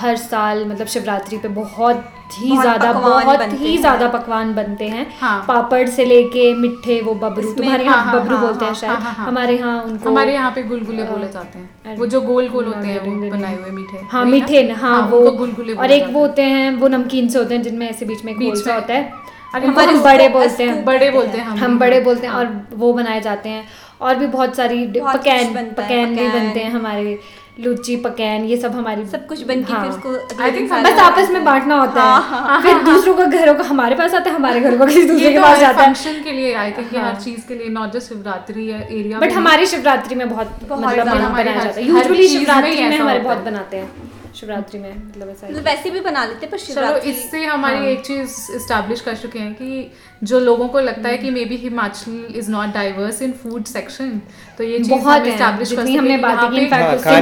हर 0.00 0.16
साल 0.16 0.64
मतलब 0.64 0.86
शिवरात्रि 0.86 1.38
पे 1.38 1.48
बहुत 1.50 2.04
ही 2.34 2.56
ज़्यादा 2.58 2.92
बहुत 2.92 3.52
ही 3.60 3.76
ज़्यादा 3.78 4.08
पकवान 4.08 4.52
बनते 4.54 4.88
हैं। 4.88 5.06
हाँ। 5.20 5.44
पापड़ 5.48 5.86
से 5.88 6.04
लेके 6.04 6.52
मिठे 6.54 7.00
वो 7.00 7.14
बबरू 7.16 7.52
तुम्हारे 7.52 7.84
हाँ, 7.84 7.94
यहाँ 7.94 8.04
हाँ, 8.04 8.14
बबरू 8.14 8.36
हाँ, 8.36 8.46
बोलते 8.46 8.64
हैं 8.64 8.72
हाँ, 8.72 8.80
शायद। 8.80 8.92
हाँ, 8.92 9.00
हाँ, 9.00 9.14
हाँ। 9.14 9.26
हमारे 9.26 9.56
यहाँ 9.56 9.82
उनको 9.82 10.08
हमारे 10.10 10.34
यहाँ 10.34 10.50
पे 10.50 10.62
गुलगुले 10.62 11.04
बोले 11.04 11.28
जाते 11.28 11.58
हैं। 11.58 11.96
वो 11.98 12.06
जो 12.06 12.20
गोल 12.22 12.48
गोल 12.48 12.64
होते 12.64 12.86
हैं 12.86 13.00
वो 13.00 13.30
बनाए 13.30 13.56
हुए 13.56 13.70
मीठे। 13.70 14.04
हाँ? 14.10 14.24
मीठे 14.26 14.62
न, 14.62 14.74
हाँ 14.74 15.00
वो 15.08 15.30
गुलगुले 15.32 15.74
और 15.74 15.90
एक 15.90 16.08
वो 16.08 16.20
होते 16.20 16.42
हैं 16.44 16.70
वो 16.76 16.88
नमकीन 16.88 17.28
से 17.28 17.38
होते 17.38 17.54
हैं 17.54 17.62
जिनमें 17.62 17.88
ऐसे 17.88 18.06
बीच 18.06 18.24
में 18.24 18.34
गोल 18.36 18.62
होता 18.68 18.94
है। 18.94 19.24
हमारे 19.56 19.92
बड़े 20.00 20.28
बोलते 20.28 20.64
हैं। 20.64 20.84
बड़े 20.84 21.10
बोलते 21.10 21.38
हैं 21.38 21.56
हम। 21.58 21.78
बड़े 21.78 22.00
बोलते 22.00 22.26
हैं 22.26 22.34
और 22.34 22.48
वो 22.74 22.92
बनाए 22.92 23.20
जाते 23.20 23.48
हैं। 23.48 23.64
और 24.00 24.14
भी 24.14 24.26
बहुत 24.28 24.56
सारी 24.56 24.84
पकैन 24.86 25.54
पकैन 25.74 26.14
भी 26.16 26.28
बनते 26.28 26.60
हैं 26.60 26.70
हमारे 26.72 27.18
लुच्ची 27.56 27.94
पकैन 27.96 28.44
ये 28.44 28.56
सब 28.56 28.72
हमारी 28.72 29.04
सब 29.06 29.26
कुछ 29.26 29.42
बन 29.46 29.62
के 29.64 29.72
हाँ। 29.72 29.82
फिर 29.82 29.90
उसको 29.90 30.80
बस 30.82 30.98
आपस 31.00 31.30
में 31.30 31.44
बांटना 31.44 31.78
होता 31.80 32.02
हाँ, 32.02 32.56
है 32.56 32.62
फिर 32.62 32.82
दूसरों 32.84 33.14
का 33.16 33.24
घरों 33.24 33.54
का 33.54 33.64
हमारे 33.64 33.94
पास 33.96 34.14
आता 34.14 34.30
है 34.30 34.36
हमारे 34.36 34.60
घरों 34.60 34.78
का 34.78 34.86
किसी 34.86 35.02
दूसरे 35.02 35.30
के 35.30 35.36
तो 35.36 35.42
पास 35.42 35.58
जाता 35.60 35.82
है। 35.82 35.86
फ़ंक्शन 35.86 36.22
के 36.24 36.32
लिए 36.32 36.52
आई 36.54 36.72
थिंक 36.72 36.94
हाँ। 36.96 37.04
हर 37.04 37.20
चीज़ 37.20 37.46
के 37.48 37.54
लिए 37.54 37.68
नॉट 37.68 37.92
जस्ट 37.92 38.08
शिवरात्रि 38.08 38.70
या 38.70 38.78
एरिया 38.78 39.18
बट 39.20 39.32
हमारी 39.32 39.66
शिवरात्रि 39.66 40.14
में 40.14 40.28
बहुत 40.28 40.58
मतलब 40.62 41.08
बनाया 41.08 41.54
जाता 41.54 41.80
है। 41.80 41.86
यूजुअली 41.86 42.22
ही 42.22 42.28
शिवरात्रि 42.28 42.82
में 42.82 42.98
हमारे 42.98 43.20
बहुत 43.20 43.38
बनाते 43.44 43.76
हैं। 43.76 44.05
शिवरात्रि 44.36 44.78
में 44.78 44.94
मतलब 44.96 45.28
ऐसा 45.30 45.46
मतलब 45.46 45.64
वैसे 45.64 45.90
भी 45.90 46.00
बना 46.00 46.24
लेते 46.24 46.46
पर 46.46 46.58
चलो 46.58 46.96
इससे 47.10 47.44
हमारी 47.44 47.76
हाँ। 47.76 47.86
एक 47.86 48.00
चीज़ 48.06 48.34
इस्टेब्लिश 48.56 49.00
कर 49.00 49.16
चुके 49.16 49.38
हैं 49.38 49.52
कि 49.54 49.90
जो 50.22 50.40
लोगों 50.40 50.68
को 50.68 50.80
लगता 50.80 51.08
है 51.08 51.18
कि 51.18 51.30
maybe 51.44 51.56
Himachal 51.56 52.34
is 52.36 52.50
not 52.50 52.72
diverse 52.74 53.20
in 53.22 53.32
food 53.42 53.64
section 53.66 54.20
तो 54.58 54.64
ये 54.64 54.78
चीज़ 54.78 54.90
बहुत 54.90 55.26
इस्टेब्लिश 55.26 55.72
कर 55.72 55.88
हमने 55.88 56.16
बातें 56.18 56.50
की, 56.50 56.68
fact, 56.70 57.06
हाँ 57.06 57.16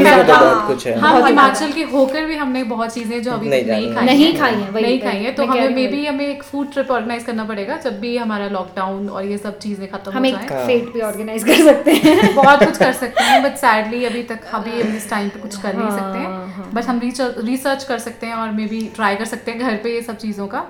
है। 0.77 0.95
हम 0.99 1.27
हिमाचल 1.27 1.73
के 1.73 1.83
होकर 1.93 2.27
भी 2.27 2.37
हमने 2.37 2.63
बहुत 2.65 2.93
चीज़ें 2.95 3.23
जो 3.23 3.33
अभी 3.33 3.49
नहीं। 3.49 3.95
खाई 3.95 4.07
नहीं 4.07 4.37
खाई 4.39 4.55
हैं, 4.55 4.73
नहीं 4.73 5.01
खाई 5.01 5.19
है 5.19 5.33
तो 5.33 5.47
हमें 5.47 5.69
मे 5.69 5.87
बी 5.87 6.05
हमें 6.07 6.27
एक 6.27 6.43
फ़ूड 6.43 6.73
ट्रिप 6.73 6.91
ऑर्गेनाइज 6.91 7.25
करना 7.25 7.45
पड़ेगा 7.45 7.77
जब 7.77 7.99
भी 8.01 8.17
हमारा 8.17 8.49
लॉकडाउन 8.49 9.09
और 9.09 9.25
ये 9.25 9.39
सब 9.39 9.59
चीज़ें 9.59 9.87
खत्म 9.89 10.13
हम 10.13 10.19
हो 10.19 10.25
एक 10.25 10.35
जाए। 10.37 10.49
हाँ। 10.51 10.67
फेट 10.67 10.93
भी 10.93 11.01
ऑर्गेनाइज 11.01 11.45
कर 11.45 11.65
सकते 11.65 11.93
हैं। 11.95 12.35
बहुत 12.43 12.65
कुछ 12.65 12.77
कर 12.77 12.93
सकते 12.95 13.25
हैं 13.25 13.43
बट 13.43 13.57
सैडली 13.57 14.05
अभी 14.05 14.23
तक 14.23 14.45
अभी 14.53 14.81
इस 14.97 15.11
टाइम 15.11 15.29
पे 15.29 15.41
कुछ 15.41 15.57
कर 15.57 15.75
नहीं 15.75 15.89
हाँ, 15.89 15.99
सकते 15.99 16.19
हाँ। 16.19 16.47
हैं 16.47 16.73
बट 16.75 16.85
हम 16.85 16.99
रिसर्च 17.13 17.85
कर 17.85 17.99
सकते 17.99 18.27
हैं 18.27 18.35
और 18.35 18.51
मे 18.51 18.67
बी 18.67 18.89
ट्राई 18.95 19.17
कर 19.17 19.25
सकते 19.25 19.51
हैं 19.51 19.61
घर 19.61 19.77
पे 19.77 19.95
ये 19.95 20.03
सब 20.03 20.17
चीज़ों 20.17 20.49
का। 20.49 20.61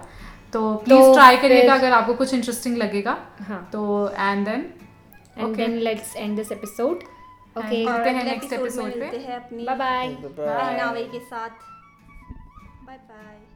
तो 0.53 0.75
प्लीज़ 0.75 1.13
ट्राई 1.13 1.37
करिएगा 1.37 1.75
अगर 1.75 1.93
आपको 1.93 2.15
कुछ 2.15 2.35
इंटरेस्टिंग 2.35 2.77
लगेगा। 2.77 3.17
हाँ। 3.41 3.71
तो 3.73 4.09
and 4.09 4.49
then 4.49 4.75
and 5.39 5.57
then 5.57 5.71
let's 5.71 6.17
end 6.17 6.37
this 6.37 6.53
episode 6.53 6.97
okay 7.59 7.85
मिलते 7.87 8.11
हैं 8.11 8.25
नेक्स्ट 8.25 8.55
next 8.55 8.63
episode 8.63 8.97
में 8.97 9.11
episode 9.11 9.11
पे। 9.11 9.65
Bye 9.65 10.09
bye. 10.09 11.05
के 11.05 11.21
साथ। 11.21 11.51
Bye 12.85 12.97
bye 12.97 13.54